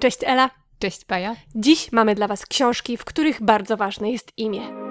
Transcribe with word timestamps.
Cześć 0.00 0.18
Ela. 0.24 0.50
Cześć 0.78 1.04
Paja. 1.04 1.36
Dziś 1.54 1.92
mamy 1.92 2.14
dla 2.14 2.28
Was 2.28 2.46
książki, 2.46 2.96
w 2.96 3.04
których 3.04 3.42
bardzo 3.42 3.76
ważne 3.76 4.10
jest 4.10 4.32
imię. 4.36 4.85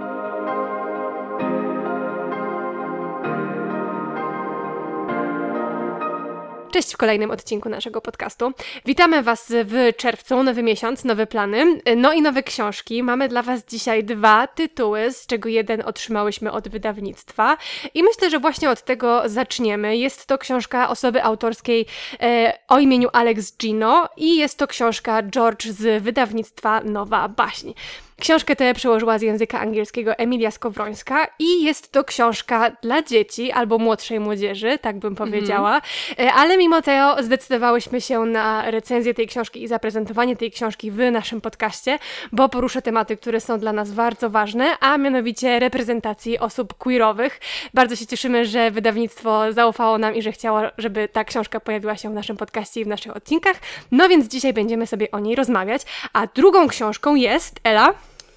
Cześć 6.75 6.93
w 6.93 6.97
kolejnym 6.97 7.31
odcinku 7.31 7.69
naszego 7.69 8.01
podcastu. 8.01 8.51
Witamy 8.85 9.23
Was 9.23 9.53
w 9.65 9.89
czerwcu, 9.97 10.43
nowy 10.43 10.63
miesiąc, 10.63 11.03
nowe 11.03 11.27
plany, 11.27 11.81
no 11.95 12.13
i 12.13 12.21
nowe 12.21 12.43
książki. 12.43 13.03
Mamy 13.03 13.27
dla 13.27 13.41
Was 13.41 13.65
dzisiaj 13.65 14.03
dwa 14.03 14.47
tytuły, 14.47 15.11
z 15.11 15.25
czego 15.25 15.49
jeden 15.49 15.81
otrzymałyśmy 15.85 16.51
od 16.51 16.69
wydawnictwa 16.69 17.57
i 17.93 18.03
myślę, 18.03 18.29
że 18.29 18.39
właśnie 18.39 18.69
od 18.69 18.81
tego 18.81 19.21
zaczniemy. 19.25 19.97
Jest 19.97 20.25
to 20.25 20.37
książka 20.37 20.89
osoby 20.89 21.23
autorskiej 21.23 21.85
e, 22.21 22.53
o 22.67 22.79
imieniu 22.79 23.09
Alex 23.13 23.57
Gino 23.57 24.09
i 24.17 24.37
jest 24.37 24.57
to 24.57 24.67
książka 24.67 25.23
George 25.23 25.65
z 25.65 26.03
wydawnictwa 26.03 26.81
Nowa 26.81 27.29
Baśń. 27.29 27.73
Książkę 28.19 28.55
tę 28.55 28.73
przełożyła 28.73 29.19
z 29.19 29.21
języka 29.21 29.59
angielskiego 29.59 30.15
Emilia 30.15 30.51
Skowrońska 30.51 31.27
i 31.39 31.63
jest 31.63 31.91
to 31.91 32.03
książka 32.03 32.71
dla 32.81 33.03
dzieci 33.03 33.51
albo 33.51 33.77
młodszej 33.77 34.19
młodzieży, 34.19 34.77
tak 34.81 34.99
bym 34.99 35.15
powiedziała. 35.15 35.81
Mm. 36.17 36.33
Ale 36.37 36.57
mimo 36.57 36.81
to 36.81 37.23
zdecydowałyśmy 37.23 38.01
się 38.01 38.19
na 38.19 38.71
recenzję 38.71 39.13
tej 39.13 39.27
książki 39.27 39.63
i 39.63 39.67
zaprezentowanie 39.67 40.35
tej 40.35 40.51
książki 40.51 40.91
w 40.91 41.11
naszym 41.11 41.41
podcaście, 41.41 41.99
bo 42.31 42.49
poruszę 42.49 42.81
tematy, 42.81 43.17
które 43.17 43.39
są 43.39 43.59
dla 43.59 43.73
nas 43.73 43.91
bardzo 43.91 44.29
ważne, 44.29 44.79
a 44.79 44.97
mianowicie 44.97 45.59
reprezentacji 45.59 46.39
osób 46.39 46.73
queerowych. 46.73 47.39
Bardzo 47.73 47.95
się 47.95 48.07
cieszymy, 48.07 48.45
że 48.45 48.71
wydawnictwo 48.71 49.53
zaufało 49.53 49.97
nam 49.97 50.15
i 50.15 50.21
że 50.21 50.31
chciało, 50.31 50.61
żeby 50.77 51.07
ta 51.07 51.23
książka 51.23 51.59
pojawiła 51.59 51.97
się 51.97 52.09
w 52.09 52.13
naszym 52.13 52.37
podcaście 52.37 52.81
i 52.81 52.85
w 52.85 52.87
naszych 52.87 53.15
odcinkach. 53.15 53.55
No 53.91 54.09
więc 54.09 54.27
dzisiaj 54.27 54.53
będziemy 54.53 54.87
sobie 54.87 55.11
o 55.11 55.19
niej 55.19 55.35
rozmawiać. 55.35 55.81
A 56.13 56.27
drugą 56.27 56.67
książką 56.67 57.15
jest 57.15 57.59
Ela. 57.63 57.93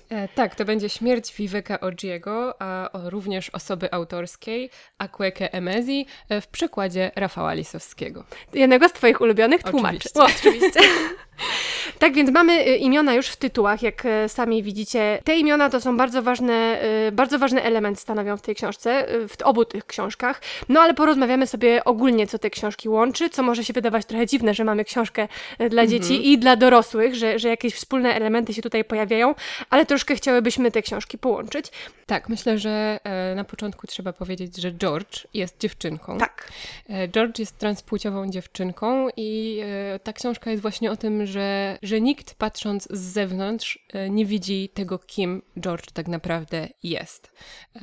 E, 0.08 0.28
tak, 0.28 0.54
to 0.54 0.64
będzie 0.64 0.88
Śmierć 0.88 1.34
Viveka 1.34 1.80
Ogiego, 1.80 2.62
a 2.62 2.90
również 2.94 3.50
osoby 3.50 3.92
autorskiej 3.92 4.70
Akweke 4.98 5.52
Emezi 5.52 6.06
e, 6.28 6.40
w 6.40 6.46
przekładzie 6.46 7.10
Rafała 7.16 7.52
Lisowskiego. 7.52 8.24
Jednego 8.52 8.88
z 8.88 8.92
Twoich 8.92 9.20
ulubionych 9.20 9.62
tłumaczy. 9.62 10.08
Oczywiście. 10.14 10.48
oczywiście. 10.48 10.80
Tak 11.98 12.14
więc 12.14 12.30
mamy 12.30 12.52
y, 12.68 12.76
imiona 12.76 13.14
już 13.14 13.26
w 13.28 13.36
tytułach, 13.36 13.82
jak 13.82 14.04
y, 14.04 14.28
sami 14.28 14.62
widzicie. 14.62 15.18
Te 15.24 15.36
imiona 15.36 15.70
to 15.70 15.80
są 15.80 15.96
bardzo 15.96 16.22
ważne, 16.22 16.82
y, 17.08 17.12
bardzo 17.12 17.38
ważny 17.38 17.62
element 17.62 18.00
stanowią 18.00 18.36
w 18.36 18.42
tej 18.42 18.54
książce, 18.54 19.06
w 19.28 19.42
obu 19.42 19.64
tych 19.64 19.86
książkach. 19.86 20.40
No 20.68 20.80
ale 20.80 20.94
porozmawiamy 20.94 21.46
sobie 21.46 21.84
ogólnie, 21.84 22.26
co 22.26 22.38
te 22.38 22.50
książki 22.50 22.88
łączy, 22.88 23.30
co 23.30 23.42
może 23.42 23.64
się 23.64 23.72
wydawać 23.72 24.06
trochę 24.06 24.26
dziwne, 24.26 24.54
że 24.54 24.64
mamy 24.64 24.84
książkę 24.84 25.28
dla 25.58 25.82
mhm. 25.82 25.88
dzieci 25.88 26.32
i 26.32 26.38
dla 26.38 26.56
dorosłych, 26.56 27.14
że, 27.14 27.38
że 27.38 27.48
jakieś 27.48 27.74
wspólne 27.74 28.14
elementy 28.14 28.54
się 28.54 28.62
tutaj 28.62 28.84
pojawiają, 28.84 29.34
ale 29.70 29.86
troszkę 29.86 30.14
chciałybyśmy 30.14 30.70
te 30.70 30.82
książki 30.82 31.18
połączyć. 31.18 31.72
Tak, 32.08 32.28
myślę, 32.28 32.58
że 32.58 33.00
e, 33.04 33.34
na 33.34 33.44
początku 33.44 33.86
trzeba 33.86 34.12
powiedzieć, 34.12 34.56
że 34.56 34.72
George 34.72 35.26
jest 35.34 35.60
dziewczynką. 35.60 36.18
Tak. 36.18 36.52
E, 36.88 37.08
George 37.08 37.38
jest 37.38 37.58
transpłciową 37.58 38.30
dziewczynką 38.30 39.08
i 39.16 39.60
e, 39.64 39.98
ta 39.98 40.12
książka 40.12 40.50
jest 40.50 40.62
właśnie 40.62 40.90
o 40.90 40.96
tym, 40.96 41.26
że, 41.28 41.78
że 41.82 42.00
nikt 42.00 42.34
patrząc 42.34 42.88
z 42.90 43.00
zewnątrz 43.00 43.86
e, 43.92 44.10
nie 44.10 44.26
widzi 44.26 44.68
tego, 44.74 44.98
kim 44.98 45.42
George 45.60 45.90
tak 45.92 46.08
naprawdę 46.08 46.68
jest. 46.82 47.32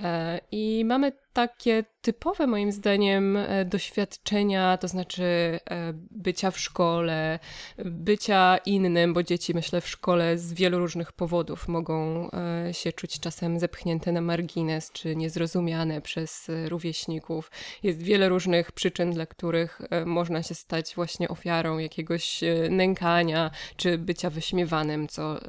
E, 0.04 0.40
I 0.52 0.86
mamy 0.86 1.12
takie 1.36 1.84
typowe 2.06 2.48
moim 2.48 2.72
zdaniem 2.72 3.38
e, 3.38 3.66
doświadczenia, 3.66 4.78
to 4.78 4.88
znaczy 4.88 5.24
e, 5.24 5.94
bycia 6.12 6.52
w 6.52 6.60
szkole, 6.60 7.40
bycia 7.86 8.58
innym, 8.58 9.14
bo 9.14 9.24
dzieci 9.24 9.54
myślę 9.54 9.82
w 9.82 9.88
szkole 9.88 10.38
z 10.38 10.54
wielu 10.54 10.80
różnych 10.80 11.12
powodów 11.12 11.68
mogą 11.68 12.30
e, 12.32 12.74
się 12.74 12.92
czuć 12.92 13.20
czasem 13.20 13.60
zepchnięte 13.60 14.12
na 14.12 14.22
margines 14.22 14.92
czy 14.92 15.16
niezrozumiane 15.16 16.02
przez 16.02 16.48
rówieśników. 16.68 17.52
Jest 17.84 18.02
wiele 18.02 18.30
różnych 18.30 18.72
przyczyn, 18.72 19.12
dla 19.12 19.26
których 19.26 19.82
można 20.06 20.44
się 20.44 20.56
stać 20.56 20.96
właśnie 20.96 21.28
ofiarą 21.30 21.78
jakiegoś 21.78 22.42
nękania 22.70 23.52
czy 23.78 23.98
bycia 23.98 24.30
wyśmiewanym, 24.30 25.08
co 25.08 25.40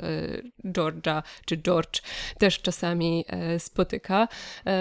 Georgia 0.72 1.22
czy 1.44 1.56
George 1.56 2.02
też 2.38 2.60
czasami 2.60 3.24
spotyka. 3.58 4.28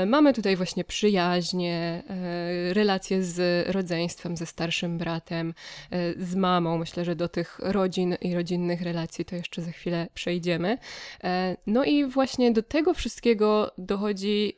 Mamy 0.06 0.34
tutaj 0.34 0.56
właśnie 0.56 0.84
przyjaźnie, 0.96 2.04
e, 2.10 2.74
relacje 2.74 3.24
z 3.24 3.68
rodzeństwem, 3.70 4.38
ze 4.38 4.46
starszym 4.46 4.98
bratem, 4.98 5.54
e, 5.92 6.24
z 6.24 6.36
mamą. 6.36 6.78
Myślę, 6.78 7.06
że 7.06 7.16
do 7.16 7.28
tych 7.28 7.60
rodzin 7.60 8.16
i 8.22 8.36
rodzinnych 8.36 8.82
relacji 8.82 9.26
to 9.26 9.36
jeszcze 9.36 9.62
za 9.62 9.72
chwilę 9.72 10.08
przejdziemy. 10.14 10.78
E, 11.24 11.58
no 11.68 11.84
i 11.84 12.06
właśnie 12.06 12.52
do 12.52 12.64
tego 12.64 12.94
wszystkiego 12.94 13.72
dochodzi 13.78 14.54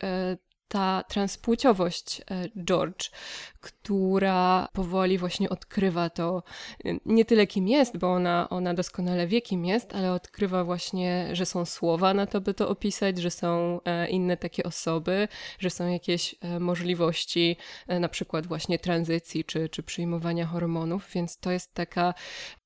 ta 0.68 1.04
transpłciowość 1.10 2.22
George, 2.64 3.10
która 3.68 4.68
powoli 4.74 5.18
właśnie 5.18 5.50
odkrywa 5.50 6.10
to. 6.10 6.44
Nie 7.06 7.26
tyle 7.26 7.48
kim 7.48 7.68
jest, 7.68 7.98
bo 7.98 8.14
ona, 8.14 8.50
ona 8.50 8.74
doskonale 8.74 9.28
wie 9.28 9.42
kim 9.42 9.66
jest, 9.66 9.96
ale 9.96 10.14
odkrywa 10.14 10.64
właśnie, 10.64 11.30
że 11.34 11.46
są 11.46 11.66
słowa 11.66 12.14
na 12.14 12.26
to, 12.26 12.42
by 12.42 12.54
to 12.54 12.70
opisać, 12.70 13.18
że 13.18 13.32
są 13.32 13.80
e, 13.86 14.10
inne 14.10 14.38
takie 14.38 14.64
osoby, 14.64 15.28
że 15.60 15.70
są 15.70 15.88
jakieś 15.88 16.36
e, 16.42 16.60
możliwości 16.60 17.58
e, 17.88 18.00
na 18.00 18.10
przykład 18.10 18.48
właśnie 18.48 18.80
tranzycji 18.80 19.46
czy, 19.46 19.70
czy 19.70 19.84
przyjmowania 19.84 20.46
hormonów, 20.46 21.10
więc 21.14 21.38
to 21.38 21.52
jest 21.52 21.74
taka 21.74 22.14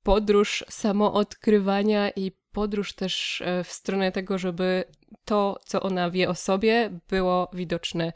podróż 0.03 0.65
samoodkrywania 0.69 2.09
i 2.09 2.31
podróż 2.51 2.93
też 2.93 3.43
w 3.63 3.71
stronę 3.71 4.11
tego, 4.11 4.37
żeby 4.37 4.83
to, 5.25 5.59
co 5.65 5.81
ona 5.81 6.09
wie 6.09 6.29
o 6.29 6.35
sobie, 6.35 6.99
było 7.09 7.49
widoczne 7.53 8.13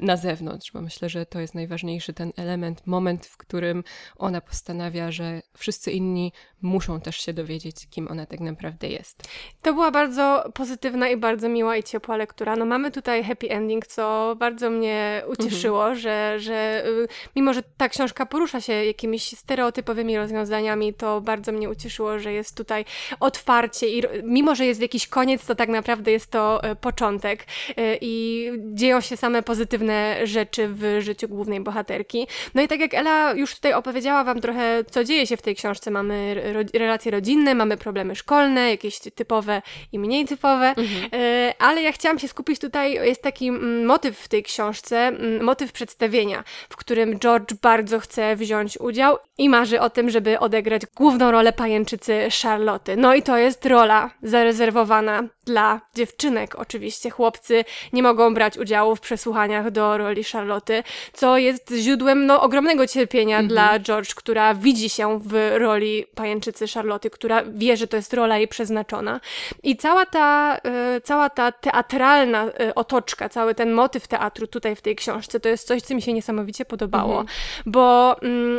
na 0.00 0.16
zewnątrz, 0.16 0.72
bo 0.72 0.80
myślę, 0.80 1.08
że 1.08 1.26
to 1.26 1.40
jest 1.40 1.54
najważniejszy 1.54 2.12
ten 2.12 2.32
element, 2.36 2.86
moment, 2.86 3.26
w 3.26 3.36
którym 3.36 3.84
ona 4.16 4.40
postanawia, 4.40 5.12
że 5.12 5.42
wszyscy 5.56 5.92
inni 5.92 6.32
muszą 6.62 7.00
też 7.00 7.16
się 7.16 7.32
dowiedzieć, 7.32 7.88
kim 7.90 8.08
ona 8.10 8.26
tak 8.26 8.40
naprawdę 8.40 8.88
jest. 8.88 9.28
To 9.62 9.74
była 9.74 9.90
bardzo 9.90 10.50
pozytywna 10.54 11.08
i 11.08 11.16
bardzo 11.16 11.48
miła 11.48 11.76
i 11.76 11.82
ciepła 11.82 12.16
lektura. 12.16 12.56
No 12.56 12.64
mamy 12.64 12.90
tutaj 12.90 13.24
happy 13.24 13.50
ending, 13.50 13.86
co 13.86 14.36
bardzo 14.38 14.70
mnie 14.70 15.22
ucieszyło, 15.28 15.80
mhm. 15.80 15.98
że, 15.98 16.36
że 16.38 16.86
y, 16.86 17.08
mimo, 17.36 17.54
że 17.54 17.62
ta 17.76 17.88
książka 17.88 18.26
porusza 18.26 18.60
się 18.60 18.72
jakimiś 18.72 19.38
stereotypowymi 19.38 20.16
rozwiązaniami, 20.16 20.94
to 20.94 21.20
bardzo 21.20 21.52
mnie 21.52 21.70
ucieszyło, 21.70 22.18
że 22.18 22.32
jest 22.32 22.56
tutaj 22.56 22.84
otwarcie 23.20 23.88
i 23.88 24.02
mimo, 24.22 24.54
że 24.54 24.66
jest 24.66 24.80
jakiś 24.80 25.08
koniec, 25.08 25.46
to 25.46 25.54
tak 25.54 25.68
naprawdę 25.68 26.12
jest 26.12 26.30
to 26.30 26.70
y, 26.70 26.76
początek 26.76 27.46
y, 27.70 27.74
i 28.00 28.50
dzieją 28.72 29.00
się 29.00 29.16
same 29.16 29.42
pozytywne 29.42 30.26
rzeczy 30.26 30.68
w 30.68 30.96
życiu 31.00 31.28
głównej 31.28 31.60
bohaterki. 31.60 32.26
No 32.54 32.62
i 32.62 32.68
tak 32.68 32.80
jak 32.80 32.94
Ela 32.94 33.32
już 33.32 33.54
tutaj 33.54 33.72
opowiedziała 33.72 34.24
Wam 34.24 34.40
trochę, 34.40 34.84
co 34.90 35.04
dzieje 35.04 35.26
się 35.26 35.36
w 35.36 35.42
tej 35.42 35.56
książce, 35.56 35.90
mamy 35.90 36.45
relacje 36.74 37.12
rodzinne, 37.12 37.54
mamy 37.54 37.76
problemy 37.76 38.16
szkolne, 38.16 38.70
jakieś 38.70 38.98
typowe 38.98 39.62
i 39.92 39.98
mniej 39.98 40.24
typowe, 40.24 40.68
mhm. 40.68 41.10
E, 41.12 41.54
ale 41.58 41.82
ja 41.82 41.92
chciałam 41.92 42.18
się 42.18 42.28
skupić 42.28 42.58
tutaj, 42.58 42.92
jest 42.92 43.22
taki 43.22 43.48
mm, 43.48 43.84
motyw 43.84 44.18
w 44.18 44.28
tej 44.28 44.42
książce, 44.42 44.98
mm, 44.98 45.44
motyw 45.44 45.72
przedstawienia, 45.72 46.44
w 46.68 46.76
którym 46.76 47.18
George 47.18 47.54
bardzo 47.62 48.00
chce 48.00 48.36
wziąć 48.36 48.80
udział 48.80 49.18
i 49.38 49.48
marzy 49.48 49.80
o 49.80 49.90
tym, 49.90 50.10
żeby 50.10 50.38
odegrać 50.38 50.82
główną 50.96 51.30
rolę 51.30 51.52
pajęczycy 51.52 52.28
Charlotte. 52.42 52.96
No 52.96 53.14
i 53.14 53.22
to 53.22 53.38
jest 53.38 53.66
rola 53.66 54.10
zarezerwowana 54.22 55.22
dla 55.44 55.80
dziewczynek. 55.94 56.54
Oczywiście 56.54 57.10
chłopcy 57.10 57.64
nie 57.92 58.02
mogą 58.02 58.34
brać 58.34 58.58
udziału 58.58 58.96
w 58.96 59.00
przesłuchaniach 59.00 59.70
do 59.70 59.98
roli 59.98 60.24
Charlotte, 60.24 60.82
co 61.12 61.38
jest 61.38 61.74
źródłem 61.76 62.26
no, 62.26 62.42
ogromnego 62.42 62.86
cierpienia 62.86 63.42
-hmm. 63.42 63.46
dla 63.46 63.78
George, 63.78 64.14
która 64.14 64.54
widzi 64.54 64.88
się 64.88 65.20
w 65.22 65.52
roli 65.56 66.04
pajęczycy 66.14 66.35
Charlotte, 66.74 67.10
która 67.10 67.42
wie, 67.44 67.76
że 67.76 67.86
to 67.86 67.96
jest 67.96 68.14
rola 68.14 68.38
jej 68.38 68.48
przeznaczona. 68.48 69.20
I 69.62 69.76
cała 69.76 70.06
ta, 70.06 70.58
y, 70.96 71.00
cała 71.00 71.30
ta 71.30 71.52
teatralna 71.52 72.46
y, 72.46 72.74
otoczka, 72.74 73.28
cały 73.28 73.54
ten 73.54 73.72
motyw 73.72 74.08
teatru 74.08 74.46
tutaj 74.46 74.76
w 74.76 74.82
tej 74.82 74.96
książce, 74.96 75.40
to 75.40 75.48
jest 75.48 75.66
coś, 75.66 75.82
co 75.82 75.94
mi 75.94 76.02
się 76.02 76.12
niesamowicie 76.12 76.64
podobało, 76.64 77.22
-hmm. 77.22 77.26
bo 77.66 78.16
mm, 78.22 78.58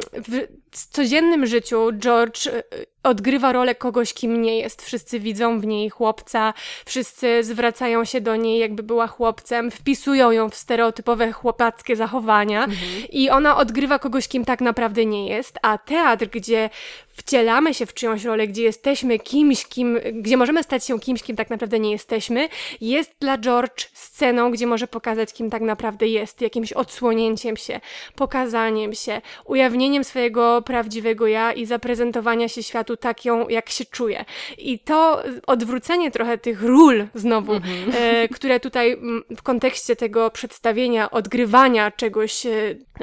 w 0.72 0.88
codziennym 0.92 1.46
życiu 1.46 1.92
George 2.00 2.48
y, 2.48 2.64
odgrywa 3.08 3.52
rolę 3.52 3.76
kogoś, 3.76 4.14
kim 4.14 4.42
nie 4.42 4.60
jest. 4.60 4.86
Wszyscy 4.86 5.20
widzą 5.20 5.60
w 5.60 5.66
niej 5.66 5.90
chłopca, 5.90 6.54
wszyscy 6.86 7.44
zwracają 7.44 8.06
się 8.06 8.22
do 8.22 8.36
niej, 8.36 8.60
jakby 8.60 8.84
była 8.84 9.08
chłopcem, 9.08 9.72
wpisują 9.72 10.32
ją 10.32 10.50
w 10.50 10.56
stereotypowe 10.56 11.32
chłopackie 11.32 11.96
zachowania 11.96 12.64
mhm. 12.64 13.08
i 13.10 13.30
ona 13.30 13.58
odgrywa 13.58 14.00
kogoś, 14.00 14.28
kim 14.28 14.46
tak 14.46 14.62
naprawdę 14.62 15.06
nie 15.06 15.28
jest. 15.28 15.60
A 15.62 15.78
teatr, 15.78 16.26
gdzie 16.26 16.70
wcielamy 17.18 17.74
się 17.74 17.86
w 17.86 17.94
czyjąś 17.94 18.24
rolę, 18.24 18.48
gdzie 18.48 18.64
jesteśmy 18.64 19.20
kimś, 19.20 19.66
kim, 19.66 20.00
gdzie 20.14 20.38
możemy 20.38 20.64
stać 20.64 20.86
się 20.86 21.00
kimś, 21.00 21.24
kim 21.24 21.36
tak 21.36 21.50
naprawdę 21.50 21.80
nie 21.80 21.92
jesteśmy, 21.92 22.50
jest 22.82 23.12
dla 23.20 23.38
George 23.38 23.86
sceną, 23.94 24.52
gdzie 24.52 24.68
może 24.68 24.88
pokazać, 24.88 25.34
kim 25.34 25.50
tak 25.50 25.62
naprawdę 25.62 26.08
jest, 26.08 26.42
jakimś 26.42 26.74
odsłonięciem 26.74 27.58
się, 27.58 27.80
pokazaniem 28.16 28.94
się, 28.94 29.22
ujawnieniem 29.46 30.04
swojego 30.04 30.62
prawdziwego 30.62 31.28
ja 31.28 31.54
i 31.54 31.66
zaprezentowania 31.66 32.50
się 32.50 32.64
światu 32.64 32.97
taką, 33.00 33.48
jak 33.48 33.70
się 33.70 33.86
czuje. 33.86 34.26
I 34.58 34.80
to 34.80 35.24
odwrócenie 35.48 36.12
trochę 36.12 36.38
tych 36.38 36.64
ról 36.64 37.08
znowu, 37.14 37.54
mhm. 37.54 37.92
e, 37.94 38.28
które 38.28 38.60
tutaj 38.60 38.94
mm, 38.94 39.24
w 39.38 39.42
kontekście 39.42 39.96
tego 39.96 40.32
przedstawienia, 40.32 41.12
odgrywania 41.12 41.92
czegoś, 41.92 42.46
e, 42.46 42.52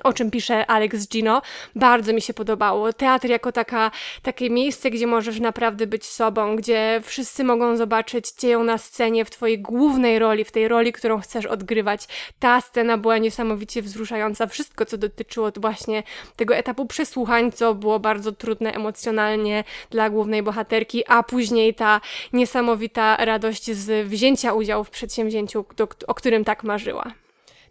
o 0.05 0.13
czym 0.13 0.31
pisze 0.31 0.67
Alex 0.67 1.09
Gino, 1.09 1.43
bardzo 1.77 2.13
mi 2.13 2.21
się 2.21 2.35
podobało. 2.35 2.93
Teatr 2.93 3.29
jako 3.29 3.53
taka, 3.53 3.91
takie 4.23 4.51
miejsce, 4.51 4.91
gdzie 4.91 5.07
możesz 5.07 5.41
naprawdę 5.41 5.87
być 5.87 6.05
sobą, 6.07 6.57
gdzie 6.57 7.01
wszyscy 7.05 7.45
mogą 7.45 7.77
zobaczyć 7.77 8.31
cię 8.31 8.59
na 8.59 8.79
scenie 8.79 9.25
w 9.25 9.31
twojej 9.31 9.59
głównej 9.59 10.19
roli, 10.19 10.45
w 10.45 10.53
tej 10.53 10.69
roli, 10.69 10.93
którą 10.93 11.21
chcesz 11.21 11.47
odgrywać. 11.47 12.09
Ta 12.39 12.61
scena 12.61 12.99
była 12.99 13.19
niesamowicie 13.19 13.83
wzruszająca. 13.83 14.47
Wszystko, 14.47 14.87
co 14.87 14.99
dotyczyło 14.99 15.51
właśnie 15.57 16.03
tego 16.37 16.57
etapu 16.57 16.87
przesłuchań, 16.87 17.53
co 17.53 17.75
było 17.75 18.01
bardzo 18.01 18.33
trudne 18.33 18.73
emocjonalnie 18.73 19.65
dla 19.91 20.11
głównej 20.11 20.43
bohaterki, 20.43 21.05
a 21.09 21.23
później 21.23 21.75
ta 21.75 22.01
niesamowita 22.33 23.17
radość 23.17 23.71
z 23.71 24.09
wzięcia 24.09 24.53
udziału 24.53 24.85
w 24.85 24.91
przedsięwzięciu, 24.91 25.65
do, 25.77 25.89
o 26.07 26.15
którym 26.15 26.45
tak 26.45 26.65
marzyła. 26.65 27.24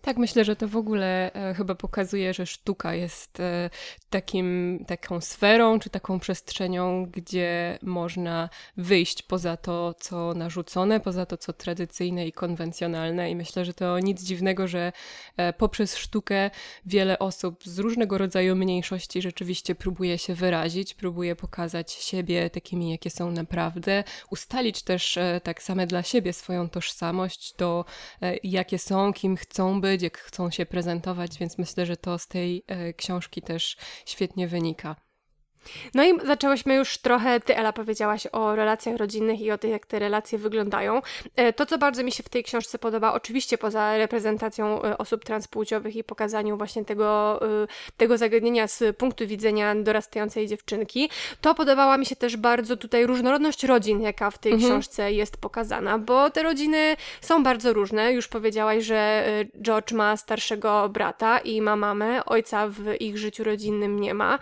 Tak, 0.06 0.18
myślę, 0.18 0.46
że 0.46 0.56
to 0.56 0.68
w 0.68 0.78
ogóle 0.78 1.34
e, 1.34 1.54
chyba 1.54 1.76
pokazuje, 1.76 2.34
że 2.34 2.46
sztuka 2.46 2.94
jest 2.94 3.40
e, 3.40 3.70
takim, 4.10 4.80
taką 4.88 5.22
sferą 5.22 5.80
czy 5.80 5.90
taką 5.90 6.20
przestrzenią, 6.20 7.06
gdzie 7.06 7.80
można 7.82 8.50
wyjść 8.78 9.22
poza 9.22 9.58
to, 9.58 9.94
co 9.94 10.34
narzucone, 10.34 11.00
poza 11.00 11.26
to, 11.26 11.38
co 11.38 11.54
tradycyjne 11.54 12.28
i 12.28 12.32
konwencjonalne. 12.32 13.32
I 13.32 13.36
myślę, 13.36 13.66
że 13.66 13.74
to 13.74 14.00
nic 14.00 14.24
dziwnego, 14.24 14.68
że 14.68 14.92
e, 15.38 15.54
poprzez 15.54 15.98
sztukę 15.98 16.52
wiele 16.86 17.20
osób 17.20 17.64
z 17.64 17.80
różnego 17.80 18.18
rodzaju 18.18 18.56
mniejszości 18.56 19.22
rzeczywiście 19.22 19.76
próbuje 19.76 20.18
się 20.18 20.36
wyrazić, 20.36 20.94
próbuje 20.94 21.36
pokazać 21.36 21.92
siebie 21.92 22.50
takimi, 22.50 22.92
jakie 22.92 23.10
są 23.10 23.32
naprawdę, 23.32 24.04
ustalić 24.30 24.82
też 24.82 25.20
tak 25.44 25.64
same 25.64 25.88
dla 25.88 26.04
siebie 26.04 26.34
swoją 26.34 26.70
tożsamość, 26.70 27.54
to 27.54 27.86
jakie 28.44 28.80
są, 28.80 29.14
kim 29.14 29.38
chcą 29.38 29.82
być 29.82 29.93
jak 30.02 30.18
chcą 30.18 30.50
się 30.50 30.66
prezentować, 30.66 31.38
więc 31.40 31.58
myślę, 31.58 31.86
że 31.86 31.98
to 31.98 32.20
z 32.20 32.28
tej 32.28 32.64
e, 32.68 32.94
książki 32.94 33.42
też 33.42 33.78
świetnie 34.06 34.48
wynika. 34.48 34.96
No 35.94 36.04
i 36.04 36.20
zaczęłyśmy 36.26 36.76
już 36.76 36.98
trochę, 36.98 37.40
ty 37.40 37.58
Ela 37.58 37.74
powiedziałaś 37.74 38.28
o 38.32 38.56
relacjach 38.56 38.98
rodzinnych 38.98 39.42
i 39.42 39.52
o 39.52 39.58
tym, 39.58 39.72
jak 39.72 39.86
te 39.86 40.00
relacje 40.00 40.38
wyglądają. 40.38 41.02
E, 41.36 41.54
to, 41.54 41.66
co 41.66 41.78
bardzo 41.78 42.04
mi 42.04 42.12
się 42.12 42.24
w 42.24 42.30
tej 42.30 42.44
książce 42.44 42.80
podoba, 42.80 43.14
oczywiście 43.14 43.58
poza 43.58 43.98
reprezentacją 43.98 44.84
e, 44.84 44.98
osób 44.98 45.26
transpłciowych 45.26 45.96
i 45.96 46.04
pokazaniu 46.04 46.58
właśnie 46.58 46.86
tego, 46.86 47.40
e, 47.64 47.68
tego 47.98 48.18
zagadnienia 48.18 48.68
z 48.68 48.98
punktu 48.98 49.28
widzenia 49.28 49.76
dorastającej 49.76 50.48
dziewczynki, 50.48 51.10
to 51.42 51.56
podobała 51.56 51.98
mi 51.98 52.06
się 52.06 52.16
też 52.16 52.38
bardzo 52.38 52.78
tutaj 52.78 53.06
różnorodność 53.06 53.64
rodzin, 53.64 54.02
jaka 54.02 54.32
w 54.32 54.38
tej 54.38 54.52
mhm. 54.52 54.72
książce 54.72 55.14
jest 55.14 55.38
pokazana, 55.38 56.00
bo 56.00 56.30
te 56.30 56.44
rodziny 56.44 56.96
są 57.22 57.44
bardzo 57.44 57.74
różne. 57.74 58.14
Już 58.14 58.28
powiedziałaś, 58.28 58.84
że 58.84 59.26
George 59.62 59.92
ma 59.92 60.18
starszego 60.18 60.90
brata 60.90 61.40
i 61.40 61.62
ma 61.62 61.76
mamę, 61.76 62.26
ojca 62.26 62.68
w 62.68 63.02
ich 63.02 63.18
życiu 63.18 63.44
rodzinnym 63.44 64.00
nie 64.00 64.14
ma. 64.14 64.40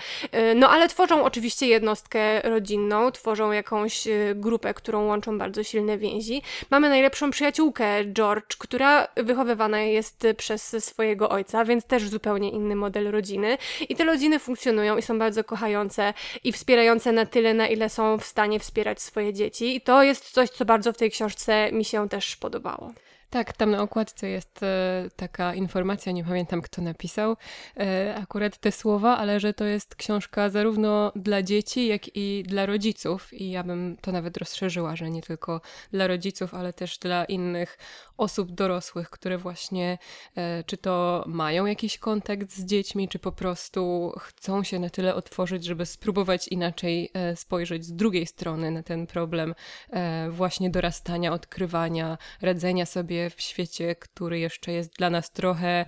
No 0.56 0.69
ale 0.69 0.89
tworzą 0.89 1.10
tworzą 1.11 1.25
oczywiście 1.25 1.67
jednostkę 1.67 2.41
rodzinną, 2.41 3.11
tworzą 3.11 3.51
jakąś 3.51 4.07
y, 4.07 4.33
grupę, 4.35 4.73
którą 4.73 5.05
łączą 5.05 5.37
bardzo 5.37 5.63
silne 5.63 5.97
więzi. 5.97 6.41
Mamy 6.69 6.89
najlepszą 6.89 7.31
przyjaciółkę 7.31 8.05
George, 8.05 8.57
która 8.57 9.07
wychowywana 9.15 9.81
jest 9.81 10.27
przez 10.37 10.85
swojego 10.85 11.29
ojca, 11.29 11.65
więc 11.65 11.85
też 11.85 12.09
zupełnie 12.09 12.49
inny 12.49 12.75
model 12.75 13.11
rodziny. 13.11 13.57
I 13.89 13.95
te 13.95 14.03
rodziny 14.03 14.39
funkcjonują 14.39 14.97
i 14.97 15.01
są 15.01 15.19
bardzo 15.19 15.43
kochające 15.43 16.13
i 16.43 16.51
wspierające 16.51 17.11
na 17.11 17.25
tyle, 17.25 17.53
na 17.53 17.67
ile 17.67 17.89
są 17.89 18.17
w 18.17 18.25
stanie 18.25 18.59
wspierać 18.59 19.01
swoje 19.01 19.33
dzieci. 19.33 19.75
I 19.75 19.81
to 19.81 20.03
jest 20.03 20.31
coś, 20.31 20.49
co 20.49 20.65
bardzo 20.65 20.93
w 20.93 20.97
tej 20.97 21.11
książce 21.11 21.71
mi 21.71 21.85
się 21.85 22.09
też 22.09 22.35
podobało. 22.35 22.91
Tak, 23.31 23.54
tam 23.54 23.72
na 23.72 23.81
okładce 23.81 24.30
jest 24.30 24.63
e, 24.63 25.10
taka 25.16 25.56
informacja, 25.56 26.12
nie 26.12 26.24
pamiętam 26.24 26.62
kto 26.62 26.81
napisał 26.81 27.38
e, 27.78 28.16
akurat 28.16 28.57
te 28.57 28.72
słowa, 28.72 29.18
ale 29.18 29.39
że 29.39 29.54
to 29.54 29.66
jest 29.66 29.95
książka 29.95 30.50
zarówno 30.50 31.12
dla 31.16 31.44
dzieci, 31.44 31.88
jak 31.88 32.16
i 32.16 32.44
dla 32.48 32.66
rodziców. 32.66 33.33
I 33.33 33.51
ja 33.51 33.63
bym 33.63 33.98
to 34.01 34.12
nawet 34.12 34.38
rozszerzyła, 34.38 34.95
że 34.95 35.10
nie 35.10 35.22
tylko 35.22 35.62
dla 35.92 36.07
rodziców, 36.07 36.54
ale 36.54 36.74
też 36.74 36.98
dla 36.98 37.25
innych 37.25 37.78
osób 38.21 38.51
dorosłych, 38.51 39.09
które 39.09 39.38
właśnie 39.38 39.97
e, 40.35 40.63
czy 40.63 40.77
to 40.77 41.23
mają 41.27 41.65
jakiś 41.65 41.97
kontakt 41.97 42.51
z 42.51 42.65
dziećmi, 42.65 43.07
czy 43.07 43.19
po 43.19 43.31
prostu 43.31 44.12
chcą 44.19 44.63
się 44.63 44.79
na 44.79 44.89
tyle 44.89 45.15
otworzyć, 45.15 45.65
żeby 45.65 45.85
spróbować 45.85 46.47
inaczej 46.47 47.09
e, 47.13 47.35
spojrzeć 47.35 47.85
z 47.85 47.94
drugiej 47.94 48.25
strony 48.25 48.71
na 48.71 48.83
ten 48.83 49.07
problem 49.07 49.56
e, 49.89 50.29
właśnie 50.29 50.69
dorastania, 50.69 51.33
odkrywania, 51.33 52.18
radzenia 52.41 52.85
sobie 52.85 53.29
w 53.29 53.41
świecie, 53.41 53.95
który 53.95 54.39
jeszcze 54.39 54.71
jest 54.71 54.97
dla 54.97 55.09
nas 55.09 55.31
trochę 55.31 55.85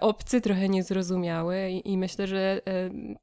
obcy, 0.00 0.40
trochę 0.40 0.68
niezrozumiały. 0.68 1.70
I, 1.70 1.98
myślę, 1.98 2.26
że 2.26 2.60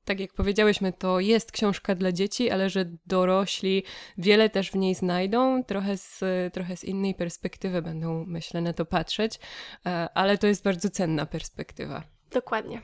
tak 0.06 0.20
jak 0.20 0.34
powiedziałyśmy, 0.34 0.94
to 0.94 1.20
jest 1.20 1.52
książka 1.52 1.96
dla 1.96 2.12
dzieci, 2.12 2.50
ale 2.50 2.70
że 2.70 2.86
dorośli 3.06 3.84
wiele 4.18 4.50
też 4.50 4.72
w 4.72 4.76
niej 4.76 4.96
znajdą, 4.96 5.64
trochę 5.64 5.98
z, 5.98 6.24
trochę 6.54 6.78
z 6.78 6.84
innej 6.84 7.16
perspektywy 7.16 7.82
będą 7.82 8.26
myśleć 8.26 8.47
myślę, 8.48 8.62
na 8.62 8.74
to 8.74 8.86
patrzeć, 8.86 9.40
e, 9.86 10.10
ale 10.14 10.38
to 10.38 10.48
jest 10.48 10.64
bardzo 10.64 10.90
cenna 10.90 11.26
perspektywa. 11.26 12.04
Dokładnie. 12.32 12.82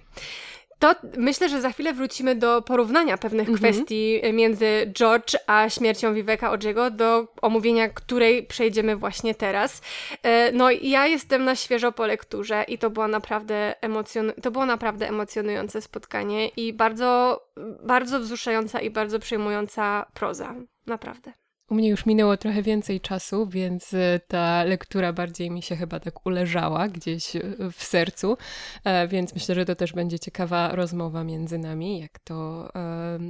To 0.79 0.95
myślę, 1.17 1.49
że 1.49 1.61
za 1.61 1.69
chwilę 1.71 1.93
wrócimy 1.93 2.35
do 2.35 2.61
porównania 2.61 3.17
pewnych 3.17 3.49
mhm. 3.49 3.57
kwestii 3.57 4.21
między 4.33 4.91
George 4.93 5.35
a 5.47 5.69
śmiercią 5.69 6.13
Viveka 6.13 6.51
Odżego, 6.51 6.91
do 6.91 7.27
omówienia 7.41 7.89
której 7.89 8.43
przejdziemy 8.43 8.95
właśnie 8.95 9.35
teraz. 9.35 9.81
E, 10.23 10.51
no 10.51 10.71
ja 10.71 11.07
jestem 11.07 11.43
na 11.43 11.55
świeżo 11.55 11.91
po 11.91 12.07
lekturze 12.07 12.65
i 12.67 12.77
to 12.77 12.89
było 12.89 13.07
naprawdę, 13.07 13.75
emocjon- 13.81 14.41
to 14.41 14.51
było 14.51 14.65
naprawdę 14.65 15.09
emocjonujące 15.09 15.81
spotkanie 15.81 16.47
i 16.47 16.73
bardzo, 16.73 17.39
bardzo 17.83 18.19
wzruszająca 18.19 18.79
i 18.79 18.89
bardzo 18.89 19.19
przejmująca 19.19 20.05
proza. 20.13 20.55
Naprawdę. 20.85 21.33
U 21.73 21.75
mnie 21.75 21.89
już 21.89 22.05
minęło 22.05 22.37
trochę 22.37 22.61
więcej 22.61 23.01
czasu, 23.01 23.47
więc 23.47 23.93
e, 23.93 24.19
ta 24.27 24.63
lektura 24.63 25.13
bardziej 25.13 25.51
mi 25.51 25.61
się 25.61 25.75
chyba 25.75 25.99
tak 25.99 26.25
uleżała 26.25 26.87
gdzieś 26.87 27.35
e, 27.35 27.41
w 27.71 27.83
sercu, 27.83 28.37
e, 28.83 29.07
więc 29.07 29.33
myślę, 29.33 29.55
że 29.55 29.65
to 29.65 29.75
też 29.75 29.93
będzie 29.93 30.19
ciekawa 30.19 30.75
rozmowa 30.75 31.23
między 31.23 31.57
nami, 31.57 31.99
jak 31.99 32.19
to 32.19 32.69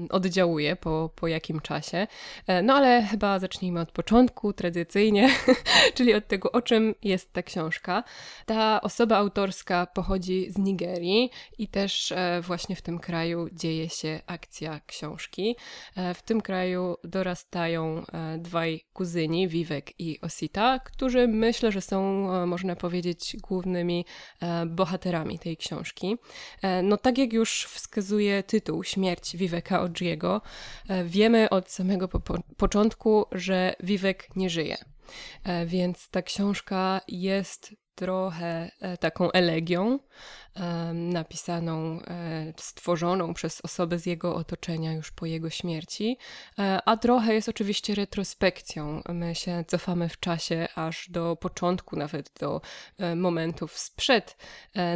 oddziałuje 0.09 0.75
po, 0.75 1.09
po 1.15 1.27
jakim 1.27 1.59
czasie. 1.59 2.07
No 2.63 2.73
ale 2.73 3.03
chyba 3.03 3.39
zacznijmy 3.39 3.79
od 3.79 3.91
początku, 3.91 4.53
tradycyjnie, 4.53 5.29
czyli 5.95 6.13
od 6.13 6.27
tego, 6.27 6.51
o 6.51 6.61
czym 6.61 6.95
jest 7.03 7.33
ta 7.33 7.43
książka. 7.43 8.03
Ta 8.45 8.81
osoba 8.81 9.17
autorska 9.17 9.85
pochodzi 9.85 10.51
z 10.51 10.57
Nigerii 10.57 11.29
i 11.57 11.67
też 11.67 12.13
właśnie 12.41 12.75
w 12.75 12.81
tym 12.81 12.99
kraju 12.99 13.47
dzieje 13.51 13.89
się 13.89 14.19
akcja 14.27 14.79
książki. 14.87 15.55
W 16.13 16.21
tym 16.21 16.41
kraju 16.41 16.97
dorastają 17.03 18.03
dwaj 18.37 18.81
kuzyni, 18.93 19.47
Vivek 19.47 19.99
i 19.99 20.21
Osita, 20.21 20.79
którzy 20.79 21.27
myślę, 21.27 21.71
że 21.71 21.81
są, 21.81 22.31
e, 22.33 22.45
można 22.45 22.75
powiedzieć, 22.75 23.37
głównymi 23.41 24.05
e, 24.41 24.65
bohaterami 24.65 25.39
tej 25.39 25.57
książki. 25.57 26.17
E, 26.61 26.81
no 26.81 26.97
tak 26.97 27.17
jak 27.17 27.33
już 27.33 27.65
wskazuje 27.65 28.43
tytuł 28.43 28.83
Śmierć 28.83 29.37
Viveka 29.37 29.81
Odjiego, 29.81 30.41
wiemy 31.05 31.49
od 31.49 31.71
samego 31.71 32.07
po 32.07 32.19
początku, 32.57 33.25
że 33.31 33.75
Vivek 33.83 34.35
nie 34.35 34.49
żyje. 34.49 34.77
Więc 35.65 36.09
ta 36.09 36.21
książka 36.21 37.01
jest 37.07 37.75
trochę 37.95 38.71
taką 38.99 39.31
elegią, 39.31 39.99
napisaną, 40.93 41.99
e, 42.01 42.53
stworzoną 42.57 43.33
przez 43.33 43.61
osobę 43.65 43.99
z 43.99 44.05
jego 44.05 44.35
otoczenia 44.35 44.93
już 44.93 45.11
po 45.11 45.25
jego 45.25 45.49
śmierci, 45.49 46.17
e, 46.59 46.79
a 46.85 46.97
trochę 46.97 47.33
jest 47.33 47.49
oczywiście 47.49 47.95
retrospekcją. 47.95 49.01
My 49.09 49.35
się 49.35 49.63
cofamy 49.67 50.09
w 50.09 50.19
czasie 50.19 50.67
aż 50.75 51.09
do 51.09 51.35
początku, 51.35 51.95
nawet 51.95 52.31
do 52.39 52.61
e, 52.97 53.15
momentów 53.15 53.79
sprzed 53.79 54.37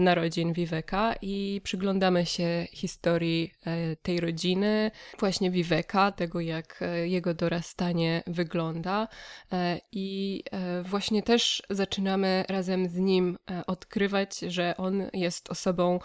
narodzin 0.02 0.54
Viveka 0.54 1.16
i 1.22 1.62
przyglądamy 1.64 2.26
się 2.26 2.68
historii 2.72 3.54
tej 4.02 4.20
rodziny, 4.20 4.92
właśnie 5.20 5.52
Viveka, 5.52 6.12
tego 6.12 6.40
jak 6.40 6.84
jego 7.04 7.34
dorastanie 7.34 8.24
wygląda 8.28 9.08
i 9.92 10.44
właśnie 10.84 11.24
też 11.24 11.64
zaczynamy 11.70 12.46
razem 12.50 12.90
z 12.90 12.96
nim 12.96 13.38
odkrywać, 13.68 14.40
że 14.40 14.78
on 14.78 15.10
jest 15.14 15.47
osobą 15.50 16.00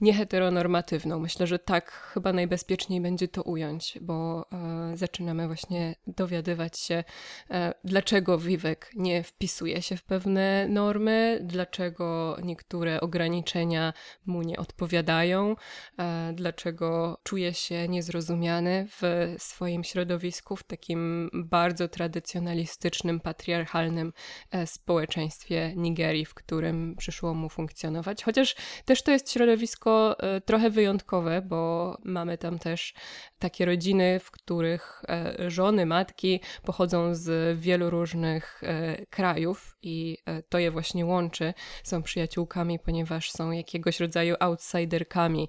nieheteronormatywną. 0.00 1.18
Myślę, 1.18 1.46
że 1.46 1.58
tak 1.58 1.90
chyba 1.90 2.32
najbezpieczniej 2.32 3.00
będzie 3.00 3.28
to 3.28 3.42
ująć, 3.42 3.98
bo 4.00 4.46
e, 4.52 4.96
zaczynamy 4.96 5.46
właśnie 5.46 5.94
dowiadywać 6.06 6.78
się, 6.78 7.04
e, 7.50 7.74
dlaczego 7.84 8.38
Vivek 8.38 8.90
nie 8.94 9.22
wpisuje 9.22 9.82
się 9.82 9.96
w 9.96 10.04
pewne 10.04 10.68
normy, 10.68 11.38
dlaczego 11.42 12.36
niektóre 12.42 13.00
ograniczenia 13.00 13.92
mu 14.26 14.42
nie 14.42 14.56
odpowiadają, 14.58 15.56
e, 15.98 16.32
dlaczego 16.34 17.18
czuje 17.22 17.54
się 17.54 17.88
niezrozumiany 17.88 18.86
w 18.90 19.34
swoim 19.38 19.84
środowisku, 19.84 20.56
w 20.56 20.62
takim 20.62 21.30
bardzo 21.34 21.88
tradycjonalistycznym, 21.88 23.20
patriarchalnym 23.20 24.12
e, 24.50 24.66
społeczeństwie 24.66 25.72
Nigerii, 25.76 26.24
w 26.24 26.34
którym 26.34 26.94
przyszło 26.98 27.34
mu 27.34 27.48
funkcjonować. 27.48 28.24
Chociaż 28.24 28.56
też 28.88 29.02
to 29.02 29.10
jest 29.10 29.32
środowisko 29.32 30.16
e, 30.18 30.40
trochę 30.40 30.70
wyjątkowe, 30.70 31.42
bo 31.42 31.96
mamy 32.04 32.38
tam 32.38 32.58
też 32.58 32.94
takie 33.38 33.64
rodziny, 33.64 34.20
w 34.20 34.30
których 34.30 35.02
e, 35.08 35.50
żony, 35.50 35.86
matki 35.86 36.40
pochodzą 36.62 37.14
z 37.14 37.58
wielu 37.58 37.90
różnych 37.90 38.62
krajów 39.10 39.76
i 39.82 40.18
to 40.48 40.58
je 40.58 40.70
właśnie 40.70 41.06
łączy. 41.06 41.54
Są 41.82 42.02
przyjaciółkami, 42.02 42.78
ponieważ 42.78 43.30
są 43.30 43.50
jakiegoś 43.50 44.00
rodzaju 44.00 44.36
outsiderkami 44.40 45.48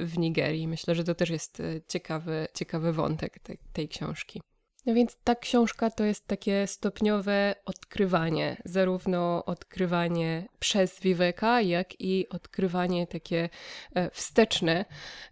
w 0.00 0.18
Nigerii. 0.18 0.68
Myślę, 0.68 0.94
że 0.94 1.04
to 1.04 1.14
też 1.14 1.30
jest 1.30 1.62
ciekawy, 1.88 2.48
ciekawy 2.54 2.92
wątek 2.92 3.38
tej, 3.38 3.58
tej 3.72 3.88
książki. 3.88 4.42
No 4.86 4.94
więc 4.94 5.16
ta 5.24 5.34
książka 5.34 5.90
to 5.90 6.04
jest 6.04 6.26
takie 6.26 6.66
stopniowe 6.66 7.54
odkrywanie, 7.64 8.56
zarówno 8.64 9.44
odkrywanie 9.44 10.48
przez 10.58 11.00
Viveka, 11.00 11.60
jak 11.60 12.00
i 12.00 12.28
odkrywanie 12.28 13.06
takie 13.06 13.48
e, 13.94 14.10
wsteczne 14.10 14.84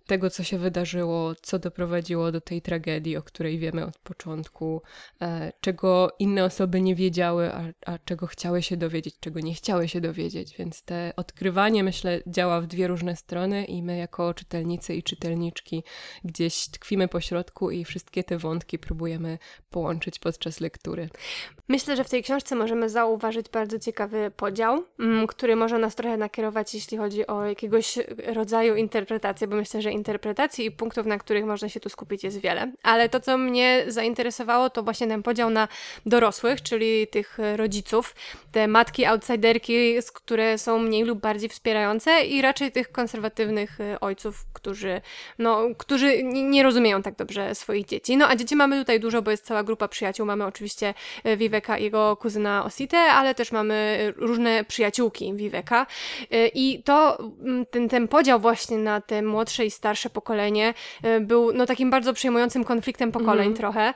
tego, 0.06 0.30
co 0.30 0.42
się 0.42 0.58
wydarzyło, 0.58 1.34
co 1.34 1.58
doprowadziło 1.58 2.32
do 2.32 2.40
tej 2.40 2.62
tragedii, 2.62 3.16
o 3.16 3.22
której 3.22 3.58
wiemy 3.58 3.86
od 3.86 3.98
początku, 3.98 4.82
e, 5.22 5.52
czego 5.60 6.16
inne 6.18 6.44
osoby 6.44 6.80
nie 6.80 6.94
wiedziały, 6.94 7.52
a, 7.52 7.64
a 7.86 7.98
czego 7.98 8.26
chciały 8.26 8.62
się 8.62 8.76
dowiedzieć, 8.76 9.14
czego 9.20 9.40
nie 9.40 9.54
chciały 9.54 9.88
się 9.88 10.00
dowiedzieć. 10.00 10.56
Więc 10.58 10.82
te 10.82 11.12
odkrywanie, 11.16 11.84
myślę, 11.84 12.20
działa 12.26 12.60
w 12.60 12.66
dwie 12.66 12.86
różne 12.86 13.16
strony 13.16 13.64
i 13.64 13.82
my 13.82 13.96
jako 13.96 14.34
czytelnicy 14.34 14.94
i 14.94 15.02
czytelniczki 15.02 15.84
gdzieś 16.24 16.68
tkwimy 16.68 17.08
po 17.08 17.20
środku 17.20 17.70
i 17.70 17.84
wszystkie 17.84 18.24
te 18.24 18.38
wątki 18.38 18.78
próbujemy 18.78 19.38
połączyć 19.70 20.18
podczas 20.18 20.60
lektury. 20.60 21.08
Myślę, 21.68 21.96
że 21.96 22.04
w 22.04 22.10
tej 22.10 22.22
książce 22.22 22.54
możemy 22.54 22.88
zauważyć 22.88 23.48
bardzo 23.48 23.78
ciekawy 23.78 24.30
podział, 24.36 24.84
mm, 25.00 25.26
który 25.26 25.56
może 25.56 25.78
nas 25.78 25.94
trochę 25.94 26.16
nakierować, 26.16 26.74
jeśli 26.74 26.98
chodzi 26.98 27.26
o 27.26 27.44
jakiegoś 27.44 27.98
rodzaju 28.26 28.74
interpretację, 28.74 29.46
bo 29.46 29.56
myślę, 29.56 29.82
że 29.82 29.90
interpretacji 29.90 30.66
i 30.66 30.70
punktów, 30.70 31.06
na 31.06 31.18
których 31.18 31.44
można 31.44 31.68
się 31.68 31.80
tu 31.80 31.88
skupić, 31.88 32.24
jest 32.24 32.40
wiele. 32.40 32.72
Ale 32.82 33.08
to, 33.08 33.20
co 33.20 33.38
mnie 33.38 33.84
zainteresowało, 33.88 34.70
to 34.70 34.82
właśnie 34.82 35.06
ten 35.06 35.22
podział 35.22 35.50
na 35.50 35.68
dorosłych, 36.06 36.62
czyli 36.62 37.06
tych 37.06 37.38
rodziców, 37.56 38.14
te 38.52 38.68
matki 38.68 39.04
outsiderki, 39.04 39.94
które 40.14 40.58
są 40.58 40.78
mniej 40.78 41.04
lub 41.04 41.20
bardziej 41.20 41.48
wspierające, 41.48 42.24
i 42.24 42.42
raczej 42.42 42.72
tych 42.72 42.92
konserwatywnych 42.92 43.80
e, 43.80 44.00
ojców, 44.00 44.44
którzy, 44.52 45.00
no, 45.38 45.62
którzy 45.78 46.22
nie 46.24 46.62
rozumieją 46.62 47.02
tak 47.02 47.16
dobrze 47.16 47.54
swoich 47.54 47.86
dzieci. 47.86 48.16
No 48.16 48.28
a 48.28 48.36
dzieci 48.36 48.56
mamy 48.56 48.78
tutaj 48.78 49.00
dużo, 49.00 49.22
bo 49.22 49.30
jest 49.34 49.44
cała 49.44 49.62
grupa 49.62 49.88
przyjaciół. 49.88 50.26
Mamy 50.26 50.46
oczywiście 50.46 50.94
e, 51.24 51.36
Viveka 51.36 51.78
i 51.78 51.84
jego 51.84 52.16
kuzyna 52.16 52.64
Osite, 52.64 52.98
ale 52.98 53.34
też 53.34 53.52
mamy 53.52 53.98
różne 54.16 54.64
przyjaciółki 54.64 55.34
Viveka. 55.34 55.86
E, 56.30 56.48
I 56.48 56.82
to, 56.82 57.18
mm, 57.18 57.66
ten, 57.66 57.88
ten 57.88 58.08
podział 58.08 58.40
właśnie 58.40 58.78
na 58.78 59.00
te 59.00 59.22
młodsze 59.22 59.66
i 59.66 59.70
starsze 59.70 60.10
pokolenie 60.10 60.74
e, 61.02 61.20
był 61.20 61.52
no, 61.52 61.66
takim 61.66 61.90
bardzo 61.90 62.12
przejmującym 62.12 62.64
konfliktem 62.64 63.12
pokoleń 63.12 63.46
mm. 63.46 63.56
trochę. 63.56 63.94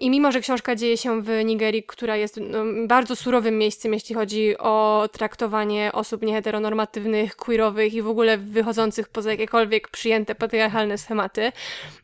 I 0.00 0.10
mimo, 0.10 0.32
że 0.32 0.40
książka 0.40 0.74
dzieje 0.74 0.96
się 0.96 1.22
w 1.22 1.44
Nigerii, 1.44 1.82
która 1.82 2.16
jest 2.16 2.40
no, 2.40 2.64
bardzo 2.86 3.16
surowym 3.16 3.58
miejscem, 3.58 3.94
jeśli 3.94 4.14
chodzi 4.14 4.58
o 4.58 5.08
traktowanie 5.12 5.90
osób 5.92 6.22
nieheteronormatywnych, 6.22 7.36
queerowych 7.36 7.94
i 7.94 8.02
w 8.02 8.08
ogóle 8.08 8.38
wychodzących 8.38 9.08
poza 9.08 9.30
jakiekolwiek 9.30 9.88
przyjęte 9.88 10.34
patriarchalne 10.34 10.98
schematy, 10.98 11.52